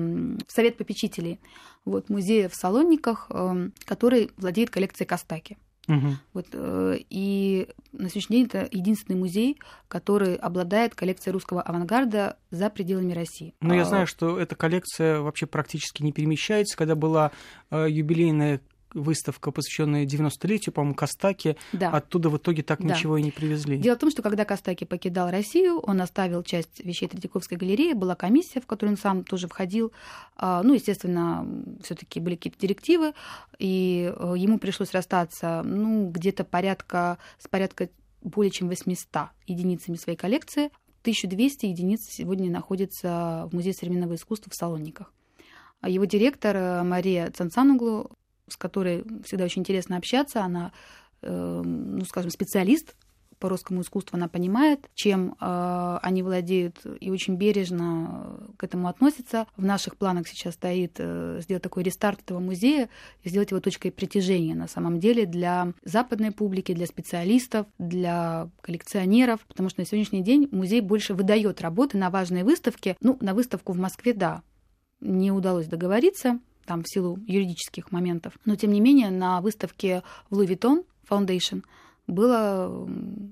в 0.46 0.52
совет 0.52 0.76
попечителей 0.76 1.40
вот, 1.84 2.08
музея 2.08 2.48
в 2.48 2.54
Салонниках, 2.54 3.30
который 3.84 4.30
владеет 4.38 4.70
коллекцией 4.70 5.06
Костаки. 5.06 5.58
Угу. 5.88 6.08
Вот, 6.32 6.46
э, 6.52 6.96
и 7.10 7.68
на 7.92 8.08
сегодняшний 8.08 8.36
день 8.38 8.46
это 8.46 8.68
единственный 8.70 9.16
музей, 9.16 9.58
который 9.88 10.34
обладает 10.36 10.94
коллекцией 10.94 11.32
русского 11.32 11.62
авангарда 11.62 12.36
за 12.50 12.70
пределами 12.70 13.12
России. 13.12 13.54
Но 13.60 13.74
я 13.74 13.82
а, 13.82 13.84
знаю, 13.84 14.06
что 14.06 14.38
эта 14.38 14.56
коллекция 14.56 15.20
вообще 15.20 15.46
практически 15.46 16.02
не 16.02 16.12
перемещается. 16.12 16.76
Когда 16.76 16.94
была 16.94 17.32
э, 17.70 17.86
юбилейная 17.88 18.60
выставка, 18.94 19.50
посвященная 19.50 20.06
90-летию, 20.06 20.72
по-моему, 20.72 20.94
Костаки. 20.94 21.56
Да. 21.72 21.90
Оттуда 21.90 22.30
в 22.30 22.36
итоге 22.38 22.62
так 22.62 22.80
да. 22.80 22.94
ничего 22.94 23.18
и 23.18 23.22
не 23.22 23.30
привезли. 23.30 23.76
Дело 23.76 23.96
в 23.96 23.98
том, 23.98 24.10
что 24.10 24.22
когда 24.22 24.44
Костаки 24.44 24.84
покидал 24.84 25.30
Россию, 25.30 25.80
он 25.80 26.00
оставил 26.00 26.42
часть 26.42 26.84
вещей 26.84 27.08
Третьяковской 27.08 27.56
галереи, 27.56 27.92
была 27.92 28.14
комиссия, 28.14 28.60
в 28.60 28.66
которую 28.66 28.94
он 28.94 28.98
сам 28.98 29.24
тоже 29.24 29.48
входил. 29.48 29.92
А, 30.36 30.62
ну, 30.62 30.74
естественно, 30.74 31.46
все 31.82 31.94
таки 31.94 32.20
были 32.20 32.36
какие-то 32.36 32.58
директивы, 32.58 33.12
и 33.58 34.12
э, 34.16 34.34
ему 34.36 34.58
пришлось 34.58 34.92
расстаться, 34.92 35.62
ну, 35.64 36.10
где-то 36.10 36.44
порядка, 36.44 37.18
с 37.38 37.48
порядка 37.48 37.88
более 38.22 38.50
чем 38.50 38.68
800 38.68 39.28
единицами 39.46 39.96
своей 39.96 40.16
коллекции. 40.16 40.70
1200 41.02 41.66
единиц 41.66 42.06
сегодня 42.08 42.50
находится 42.50 43.48
в 43.50 43.54
Музее 43.54 43.74
современного 43.74 44.14
искусства 44.14 44.50
в 44.50 44.54
Салониках. 44.54 45.12
А 45.80 45.90
его 45.90 46.06
директор 46.06 46.56
э, 46.56 46.82
Мария 46.82 47.30
Цанцануглу 47.30 48.10
с 48.48 48.56
которой 48.56 49.04
всегда 49.24 49.44
очень 49.44 49.62
интересно 49.62 49.96
общаться. 49.96 50.42
Она, 50.42 50.72
э, 51.22 51.62
ну, 51.64 52.04
скажем, 52.04 52.30
специалист 52.30 52.94
по 53.38 53.48
русскому 53.48 53.82
искусству, 53.82 54.16
она 54.16 54.28
понимает, 54.28 54.88
чем 54.94 55.36
э, 55.38 55.98
они 56.02 56.22
владеют, 56.22 56.80
и 57.00 57.10
очень 57.10 57.36
бережно 57.36 58.38
к 58.56 58.64
этому 58.64 58.88
относится. 58.88 59.46
В 59.56 59.64
наших 59.64 59.96
планах 59.96 60.28
сейчас 60.28 60.54
стоит 60.54 60.94
э, 60.98 61.40
сделать 61.42 61.62
такой 61.62 61.82
рестарт 61.82 62.20
этого 62.22 62.40
музея 62.40 62.88
и 63.22 63.28
сделать 63.28 63.50
его 63.50 63.60
точкой 63.60 63.90
притяжения 63.90 64.54
на 64.54 64.68
самом 64.68 64.98
деле 64.98 65.26
для 65.26 65.74
западной 65.84 66.32
публики, 66.32 66.72
для 66.72 66.86
специалистов, 66.86 67.66
для 67.78 68.48
коллекционеров, 68.62 69.40
потому 69.46 69.68
что 69.68 69.80
на 69.80 69.86
сегодняшний 69.86 70.22
день 70.22 70.48
музей 70.50 70.80
больше 70.80 71.14
выдает 71.14 71.60
работы 71.60 71.98
на 71.98 72.10
важные 72.10 72.44
выставки. 72.44 72.96
Ну, 73.00 73.18
на 73.20 73.34
выставку 73.34 73.72
в 73.72 73.78
Москве, 73.78 74.14
да, 74.14 74.42
не 75.00 75.30
удалось 75.32 75.66
договориться, 75.66 76.40
там 76.66 76.82
в 76.82 76.88
силу 76.88 77.18
юридических 77.26 77.92
моментов. 77.92 78.34
Но, 78.44 78.56
тем 78.56 78.72
не 78.72 78.80
менее, 78.80 79.10
на 79.10 79.40
выставке 79.40 80.02
в 80.30 80.38
Louis 80.38 80.48
Vuitton 80.48 80.84
Foundation 81.08 81.62
было 82.06 82.88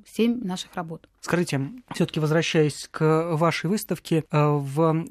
семь 0.06 0.42
наших 0.42 0.74
работ. 0.74 1.08
Скажите, 1.20 1.60
все-таки 1.94 2.20
возвращаясь 2.20 2.88
к 2.90 3.36
вашей 3.36 3.68
выставке, 3.68 4.24
э, 4.30 4.46
в 4.46 5.06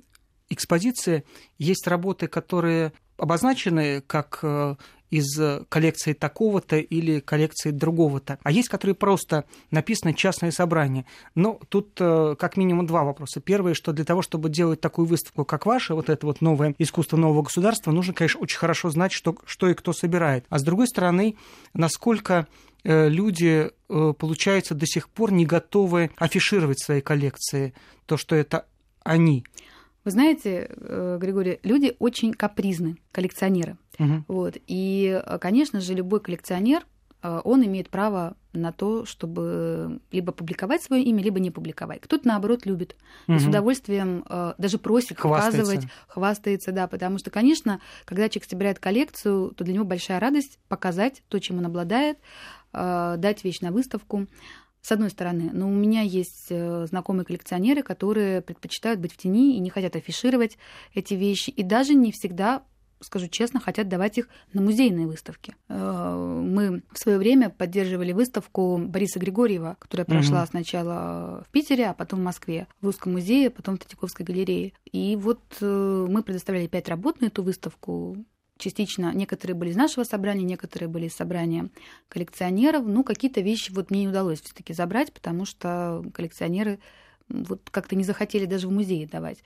экспозиции 0.49 1.23
есть 1.57 1.88
работы, 1.88 2.27
которые 2.27 2.93
обозначены 3.17 4.01
как 4.01 4.39
э, 4.41 4.75
из 5.12 5.39
коллекции 5.69 6.13
такого-то 6.13 6.78
или 6.78 7.19
коллекции 7.19 7.71
другого-то. 7.71 8.39
А 8.41 8.52
есть, 8.52 8.69
которые 8.69 8.95
просто 8.95 9.45
написаны 9.69 10.13
«частное 10.13 10.52
собрание». 10.52 11.06
Но 11.36 11.60
тут 11.69 11.97
э, 12.00 12.36
как 12.39 12.58
минимум 12.58 12.88
два 12.88 13.04
вопроса. 13.04 13.41
Первое, 13.41 13.74
что 13.74 13.91
для 13.91 14.06
того, 14.06 14.21
чтобы 14.21 14.50
делать 14.50 14.82
такую 14.82 15.06
выставку, 15.06 15.45
как 15.45 15.65
ваша, 15.65 15.93
вот 15.95 16.10
это 16.10 16.26
вот 16.26 16.41
новое 16.41 16.74
искусство 16.80 17.17
нового 17.17 17.43
государства, 17.43 17.91
нужно, 17.91 18.13
конечно, 18.13 18.39
очень 18.39 18.58
хорошо 18.58 18.89
знать, 18.89 19.12
что, 19.12 19.36
что 19.45 19.69
и 19.69 19.74
кто 19.74 19.93
собирает. 19.93 20.45
А 20.50 20.60
с 20.60 20.63
другой 20.63 20.88
стороны, 20.88 21.36
насколько 21.74 22.47
э, 22.84 23.10
люди, 23.10 23.69
э, 23.89 24.13
получается, 24.17 24.76
до 24.76 24.86
сих 24.86 25.10
пор 25.10 25.32
не 25.32 25.45
готовы 25.45 26.12
афишировать 26.15 26.82
свои 26.82 27.02
коллекции, 27.02 27.74
то, 28.06 28.17
что 28.17 28.36
это 28.36 28.65
они. 29.04 29.43
Вы 30.03 30.11
знаете, 30.11 30.67
э, 30.69 31.17
Григорий, 31.19 31.59
люди 31.63 31.95
очень 31.99 32.33
капризны, 32.33 32.97
коллекционеры. 33.11 33.77
Угу. 33.99 34.23
Вот. 34.27 34.57
И, 34.65 35.21
э, 35.23 35.37
конечно 35.37 35.79
же, 35.79 35.93
любой 35.93 36.21
коллекционер, 36.21 36.87
э, 37.21 37.39
он 37.43 37.63
имеет 37.63 37.89
право 37.89 38.35
на 38.53 38.71
то, 38.71 39.05
чтобы 39.05 39.99
либо 40.11 40.31
публиковать 40.31 40.81
свое 40.81 41.03
имя, 41.03 41.21
либо 41.21 41.39
не 41.39 41.51
публиковать. 41.51 42.01
Кто-то, 42.01 42.27
наоборот, 42.27 42.65
любит. 42.65 42.95
Угу. 43.27 43.37
И 43.37 43.39
с 43.39 43.45
удовольствием 43.45 44.25
даже 44.57 44.77
просит 44.79 45.19
хвастается. 45.19 45.59
показывать, 45.59 45.87
хвастается, 46.07 46.71
да. 46.71 46.87
Потому 46.87 47.19
что, 47.19 47.29
конечно, 47.29 47.79
когда 48.05 48.27
человек 48.27 48.49
собирает 48.49 48.79
коллекцию, 48.79 49.51
то 49.51 49.63
для 49.63 49.75
него 49.75 49.85
большая 49.85 50.19
радость 50.19 50.59
показать 50.67 51.21
то, 51.29 51.39
чем 51.39 51.59
он 51.59 51.67
обладает, 51.67 52.17
дать 52.73 53.43
вещь 53.43 53.61
на 53.61 53.71
выставку 53.71 54.27
с 54.82 54.91
одной 54.91 55.10
стороны. 55.10 55.50
Но 55.54 55.67
у 55.67 55.74
меня 55.74 56.02
есть 56.02 56.48
э, 56.50 56.86
знакомые 56.88 57.26
коллекционеры, 57.26 57.84
которые 57.84 58.41
предпочитают 58.41 59.00
быть 59.00 59.13
в 59.13 59.17
тени 59.17 59.56
и 59.56 59.60
не 59.60 59.70
хотят 59.70 59.96
афишировать 59.96 60.58
эти 60.94 61.13
вещи. 61.13 61.52
И 61.52 61.63
даже 61.63 61.94
не 61.94 62.12
всегда 62.12 62.63
скажу 63.04 63.28
честно, 63.28 63.60
хотят 63.60 63.88
давать 63.88 64.17
их 64.17 64.28
на 64.54 64.62
музейные 64.62 65.08
выставки. 65.08 65.56
Э, 65.70 66.41
мы 66.44 66.84
в 66.91 67.00
свое 67.00 67.17
время 67.17 67.50
поддерживали 67.50 68.12
выставку 68.12 68.78
Бориса 68.78 69.20
Григорьева, 69.20 69.78
которая 69.80 70.06
прошла 70.06 70.44
угу. 70.44 70.50
сначала 70.50 71.44
в 71.48 71.52
Питере, 71.52 71.88
а 71.88 71.94
потом 71.94 72.20
в 72.20 72.24
Москве, 72.24 72.67
в 72.82 72.86
Русском 72.86 73.13
музее, 73.13 73.50
потом 73.50 73.76
в 73.76 73.80
Третьяковской 73.80 74.24
галерее. 74.24 74.74
И 74.91 75.15
вот 75.15 75.41
э, 75.62 76.08
мы 76.10 76.24
предоставляли 76.24 76.67
пять 76.67 76.89
работ 76.89 77.22
на 77.22 77.26
эту 77.26 77.44
выставку 77.44 78.17
частично 78.62 79.12
некоторые 79.13 79.56
были 79.56 79.71
из 79.71 79.76
нашего 79.76 80.04
собрания, 80.04 80.43
некоторые 80.43 80.88
были 80.88 81.08
из 81.08 81.15
собрания 81.15 81.69
коллекционеров. 82.08 82.86
Ну, 82.86 83.04
какие-то 83.04 83.41
вещи 83.41 83.71
вот 83.71 83.91
мне 83.91 84.02
не 84.02 84.08
удалось 84.08 84.41
все-таки 84.41 84.74
забрать, 84.74 85.12
потому 85.12 85.45
что 85.45 86.04
коллекционеры 86.13 86.80
вот 87.28 87.69
как-то 87.71 87.95
не 87.95 88.04
захотели 88.04 88.45
даже 88.45 88.67
в 88.67 88.71
музее 88.71 89.08
давать. 89.08 89.38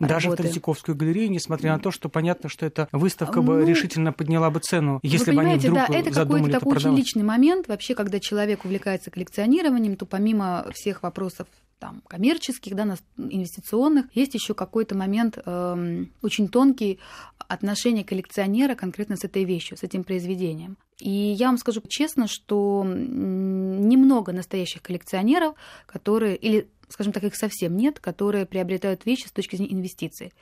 Даже 0.00 0.26
работы. 0.26 0.42
в 0.42 0.46
Третьяковскую 0.46 0.96
галерею, 0.96 1.30
несмотря 1.30 1.72
на 1.72 1.78
то, 1.78 1.90
что 1.90 2.08
понятно, 2.08 2.48
что 2.48 2.66
эта 2.66 2.88
выставка 2.90 3.42
бы 3.42 3.58
ну, 3.58 3.66
решительно 3.66 4.12
подняла 4.12 4.50
бы 4.50 4.60
цену, 4.60 4.98
если 5.02 5.32
бы 5.32 5.42
они 5.42 5.56
вдруг 5.56 5.74
да, 5.74 5.86
это 5.90 6.10
какой-то 6.10 6.50
такой 6.50 6.72
продавать. 6.72 6.86
очень 6.86 6.96
личный 6.96 7.22
момент. 7.22 7.68
Вообще, 7.68 7.94
когда 7.94 8.18
человек 8.18 8.64
увлекается 8.64 9.10
коллекционированием, 9.10 9.96
то 9.96 10.06
помимо 10.06 10.66
всех 10.72 11.02
вопросов 11.02 11.46
там, 11.84 12.00
коммерческих, 12.08 12.74
да, 12.74 12.96
инвестиционных, 13.18 14.06
есть 14.16 14.32
еще 14.32 14.54
какой-то 14.54 14.94
момент 14.94 15.36
э, 15.44 16.04
очень 16.22 16.48
тонкий 16.48 16.98
отношение 17.36 18.04
коллекционера 18.04 18.74
конкретно 18.74 19.18
с 19.18 19.24
этой 19.24 19.44
вещью, 19.44 19.76
с 19.76 19.82
этим 19.82 20.02
произведением. 20.02 20.78
И 20.98 21.10
я 21.10 21.48
вам 21.48 21.58
скажу 21.58 21.82
честно, 21.86 22.26
что 22.26 22.84
немного 22.86 24.32
настоящих 24.32 24.80
коллекционеров, 24.80 25.56
которые, 25.84 26.36
или, 26.36 26.70
скажем 26.88 27.12
так, 27.12 27.22
их 27.24 27.36
совсем 27.36 27.76
нет, 27.76 28.00
которые 28.00 28.46
приобретают 28.46 29.04
вещи 29.04 29.26
с 29.26 29.32
точки 29.32 29.56
зрения 29.56 29.74
инвестиций. 29.74 30.32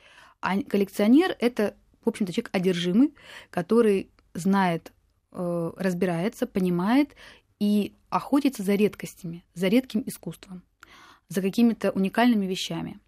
А 0.40 0.62
коллекционер— 0.62 1.34
это, 1.40 1.74
в 2.04 2.08
общем-то, 2.08 2.32
человек 2.32 2.50
одержимый, 2.52 3.14
который 3.50 4.10
знает, 4.34 4.92
э, 5.32 5.72
разбирается, 5.76 6.46
понимает 6.46 7.16
и 7.58 7.94
охотится 8.10 8.62
за 8.62 8.76
редкостями, 8.76 9.44
за 9.54 9.66
редким 9.66 10.04
искусством 10.06 10.62
за 11.32 11.42
какими-то 11.42 11.90
уникальными 11.90 12.46
вещами. 12.46 12.98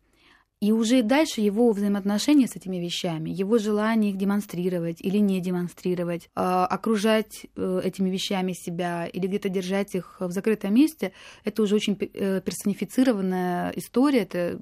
И 0.60 0.72
уже 0.72 1.02
дальше 1.02 1.42
его 1.42 1.70
взаимоотношения 1.72 2.46
с 2.46 2.56
этими 2.56 2.78
вещами, 2.78 3.28
его 3.28 3.58
желание 3.58 4.12
их 4.12 4.16
демонстрировать 4.16 5.00
или 5.00 5.18
не 5.18 5.40
демонстрировать, 5.40 6.30
а, 6.34 6.64
окружать 6.64 7.46
э, 7.54 7.80
этими 7.84 8.08
вещами 8.08 8.52
себя 8.52 9.06
или 9.06 9.26
где-то 9.26 9.50
держать 9.50 9.94
их 9.94 10.16
в 10.20 10.30
закрытом 10.30 10.74
месте, 10.74 11.12
это 11.44 11.62
уже 11.62 11.74
очень 11.74 11.98
э, 12.00 12.40
персонифицированная 12.40 13.72
история, 13.76 14.20
это 14.20 14.58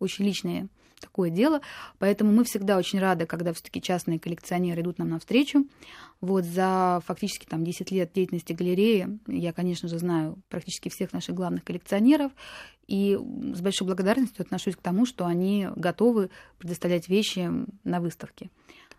очень 0.00 0.24
личные 0.24 0.68
такое 1.04 1.30
дело. 1.30 1.60
Поэтому 1.98 2.32
мы 2.32 2.44
всегда 2.44 2.76
очень 2.76 2.98
рады, 2.98 3.26
когда 3.26 3.52
все-таки 3.52 3.80
частные 3.80 4.18
коллекционеры 4.18 4.82
идут 4.82 4.98
нам 4.98 5.10
навстречу. 5.10 5.66
Вот 6.20 6.44
за 6.44 7.02
фактически 7.06 7.46
там 7.46 7.64
10 7.64 7.90
лет 7.90 8.12
деятельности 8.14 8.52
галереи 8.52 9.18
я, 9.26 9.52
конечно 9.52 9.88
же, 9.88 9.98
знаю 9.98 10.38
практически 10.48 10.88
всех 10.88 11.12
наших 11.12 11.34
главных 11.34 11.64
коллекционеров. 11.64 12.32
И 12.86 13.16
с 13.16 13.60
большой 13.60 13.86
благодарностью 13.86 14.42
отношусь 14.42 14.76
к 14.76 14.82
тому, 14.82 15.06
что 15.06 15.26
они 15.26 15.68
готовы 15.74 16.30
предоставлять 16.58 17.08
вещи 17.08 17.50
на 17.84 18.00
выставке. 18.00 18.50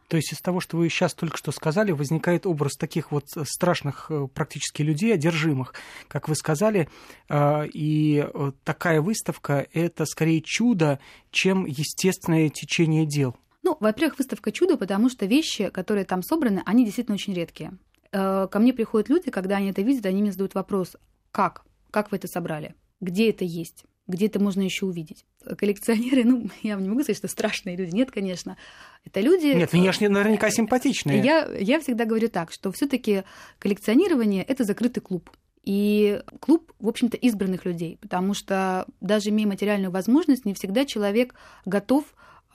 То 0.07 0.17
есть 0.17 0.33
из 0.33 0.39
того, 0.39 0.59
что 0.59 0.77
вы 0.77 0.89
сейчас 0.89 1.13
только 1.13 1.37
что 1.37 1.51
сказали, 1.51 1.91
возникает 1.91 2.45
образ 2.45 2.73
таких 2.73 3.11
вот 3.11 3.25
э, 3.35 3.43
страшных 3.45 4.07
э, 4.09 4.27
практически 4.33 4.81
людей, 4.81 5.13
одержимых, 5.13 5.73
как 6.07 6.27
вы 6.27 6.35
сказали, 6.35 6.89
э, 7.29 7.67
и 7.73 8.25
такая 8.63 9.01
выставка– 9.01 9.67
это 9.73 10.05
скорее 10.05 10.41
чудо, 10.41 10.99
чем 11.31 11.65
естественное 11.65 12.49
течение 12.49 13.05
дел. 13.05 13.35
Ну, 13.63 13.77
во-первых, 13.79 14.19
выставка 14.19 14.51
чудо, 14.51 14.77
потому 14.77 15.09
что 15.09 15.25
вещи, 15.25 15.69
которые 15.69 16.05
там 16.05 16.21
собраны, 16.21 16.61
они 16.65 16.85
действительно 16.85 17.15
очень 17.15 17.33
редкие. 17.33 17.73
Ко 18.11 18.49
мне 18.53 18.73
приходят 18.73 19.09
люди, 19.09 19.31
когда 19.31 19.57
они 19.57 19.71
это 19.71 19.81
видят, 19.81 20.05
они 20.05 20.21
мне 20.21 20.31
задают 20.31 20.53
вопрос, 20.53 20.95
как? 21.31 21.63
Как 21.89 22.11
вы 22.11 22.17
это 22.17 22.27
собрали? 22.27 22.75
где 23.01 23.29
это 23.29 23.45
есть, 23.45 23.85
где 24.07 24.27
это 24.27 24.39
можно 24.39 24.61
еще 24.61 24.85
увидеть. 24.85 25.25
Коллекционеры, 25.57 26.23
ну, 26.23 26.49
я 26.61 26.75
не 26.75 26.89
могу 26.89 27.01
сказать, 27.01 27.17
что 27.17 27.27
страшные 27.27 27.75
люди. 27.75 27.95
Нет, 27.95 28.11
конечно. 28.11 28.57
Это 29.03 29.21
люди... 29.21 29.47
Нет, 29.47 29.71
внешне 29.71 30.09
наверняка 30.09 30.49
симпатичные. 30.49 31.21
Я, 31.21 31.47
я 31.59 31.79
всегда 31.79 32.05
говорю 32.05 32.29
так, 32.29 32.51
что 32.51 32.71
все 32.71 32.87
таки 32.87 33.23
коллекционирование— 33.59 34.43
это 34.47 34.63
закрытый 34.63 35.01
клуб. 35.01 35.29
И 35.63 36.21
клуб, 36.39 36.71
в 36.79 36.87
общем-то, 36.87 37.17
избранных 37.17 37.65
людей, 37.65 37.97
потому 37.99 38.35
что 38.35 38.85
даже 39.01 39.29
имея 39.29 39.47
материальную 39.47 39.89
возможность, 39.89 40.45
не 40.45 40.53
всегда 40.53 40.85
человек 40.85 41.33
готов 41.65 42.05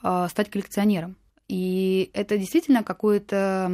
э, 0.01 0.27
стать 0.29 0.49
коллекционером. 0.49 1.17
И 1.51 2.11
это 2.13 2.37
действительно 2.37 2.81
какое-то 2.81 3.69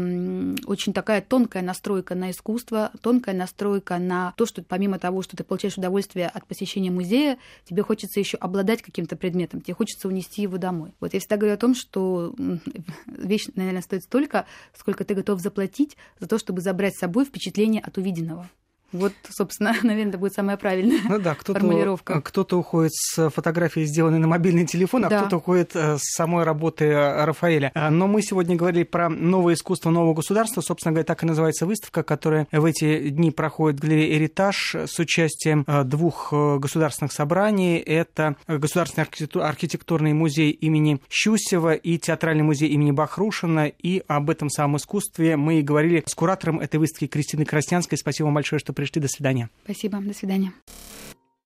очень 0.66 0.94
такая 0.94 1.22
тонкая 1.22 1.62
настройка 1.62 2.16
на 2.16 2.32
искусство, 2.32 2.92
тонкая 3.02 3.36
настройка 3.36 4.00
на 4.00 4.34
то, 4.36 4.48
что 4.48 4.64
помимо 4.64 4.98
того, 4.98 5.22
что 5.22 5.38
ты 5.38 5.44
получаешь 5.44 5.78
удовольствие 5.78 6.28
от 6.28 6.48
посещения 6.48 6.90
музея, 6.90 7.38
тебе 7.66 7.84
хочется 7.84 8.20
еще 8.20 8.38
обладать 8.38 8.82
каким-то 8.82 9.16
предметом, 9.16 9.62
тебе 9.62 9.76
хочется 9.76 10.08
унести 10.08 10.42
его 10.42 10.58
домой. 10.58 10.96
Вот 11.00 11.14
я 11.14 11.20
всегда 11.20 11.38
говорю 11.38 11.54
о 11.54 11.58
том, 11.58 11.76
что 11.76 12.34
вещь, 13.06 13.46
наверное, 13.54 13.84
стоит 13.84 14.02
столько, 14.02 14.48
сколько 14.76 15.06
ты 15.06 15.14
готов 15.14 15.40
заплатить 15.40 15.98
за 16.20 16.28
то, 16.28 16.40
чтобы 16.40 16.62
забрать 16.62 16.96
с 16.96 17.00
собой 17.02 17.26
впечатление 17.26 17.84
от 17.84 18.00
увиденного. 18.00 18.50
Вот, 18.92 19.14
собственно, 19.30 19.74
наверное, 19.84 20.10
это 20.10 20.18
будет 20.18 20.34
самая 20.34 20.58
правильная 20.58 21.00
ну, 21.08 21.20
да, 21.20 21.36
кто 21.36 21.54
формулировка. 21.54 22.22
Кто-то 22.22 22.58
уходит 22.58 22.94
с 22.94 23.30
фотографией, 23.30 23.86
сделанной 23.86 24.20
на 24.20 24.28
мобильный 24.28 24.66
телефон, 24.66 25.06
а 25.06 25.10
да. 25.10 25.20
кто-то 25.20 25.38
уходит 25.38 25.72
э, 25.76 25.98
с 25.98 26.16
самой 26.16 26.44
работы 26.44 26.86
э, 26.86 27.26
Рафаэля. 27.26 27.72
А, 27.74 27.90
но 27.90 28.08
мы 28.08 28.22
сегодня 28.22 28.56
говорили 28.56 28.84
про 28.84 29.10
новое 29.10 29.56
искусство 29.56 29.90
нового 29.90 30.14
государства. 30.14 30.62
Собственно 30.62 30.94
говоря, 30.94 31.06
так 31.06 31.24
и 31.24 31.26
называется 31.26 31.66
выставка, 31.66 32.04
которая 32.04 32.48
в 32.52 32.66
эти 32.66 33.10
дни 33.10 33.32
проходит 33.32 33.80
в 33.80 33.84
галерее 33.84 34.18
«Эритаж» 34.18 34.76
с 34.76 35.00
участием 35.00 35.64
э, 35.68 35.84
двух 35.84 36.32
государственных 36.32 37.12
собраний. 37.12 37.78
Это 37.78 38.36
Государственный 38.48 39.08
архитектурный 39.36 40.14
музей 40.14 40.52
имени 40.52 41.02
Щусева 41.10 41.74
и 41.74 41.98
Театральный 41.98 42.44
музей 42.44 42.70
имени 42.70 42.92
Бахрушина. 42.92 43.68
И 43.68 44.04
об 44.08 44.30
этом 44.30 44.50
самом 44.50 44.78
искусстве 44.78 45.36
мы 45.36 45.60
и 45.60 45.62
говорили 45.62 46.04
с 46.06 46.16
куратором 46.16 46.60
этой 46.60 46.78
выставки 46.78 47.08
Кристиной 47.08 47.46
Краснянской. 47.46 47.98
Спасибо 47.98 48.26
вам 48.26 48.36
большое, 48.36 48.60
что 48.60 48.74
пришли. 48.78 49.02
До 49.02 49.08
свидания. 49.08 49.50
Спасибо. 49.66 50.00
До 50.00 50.14
свидания. 50.14 50.54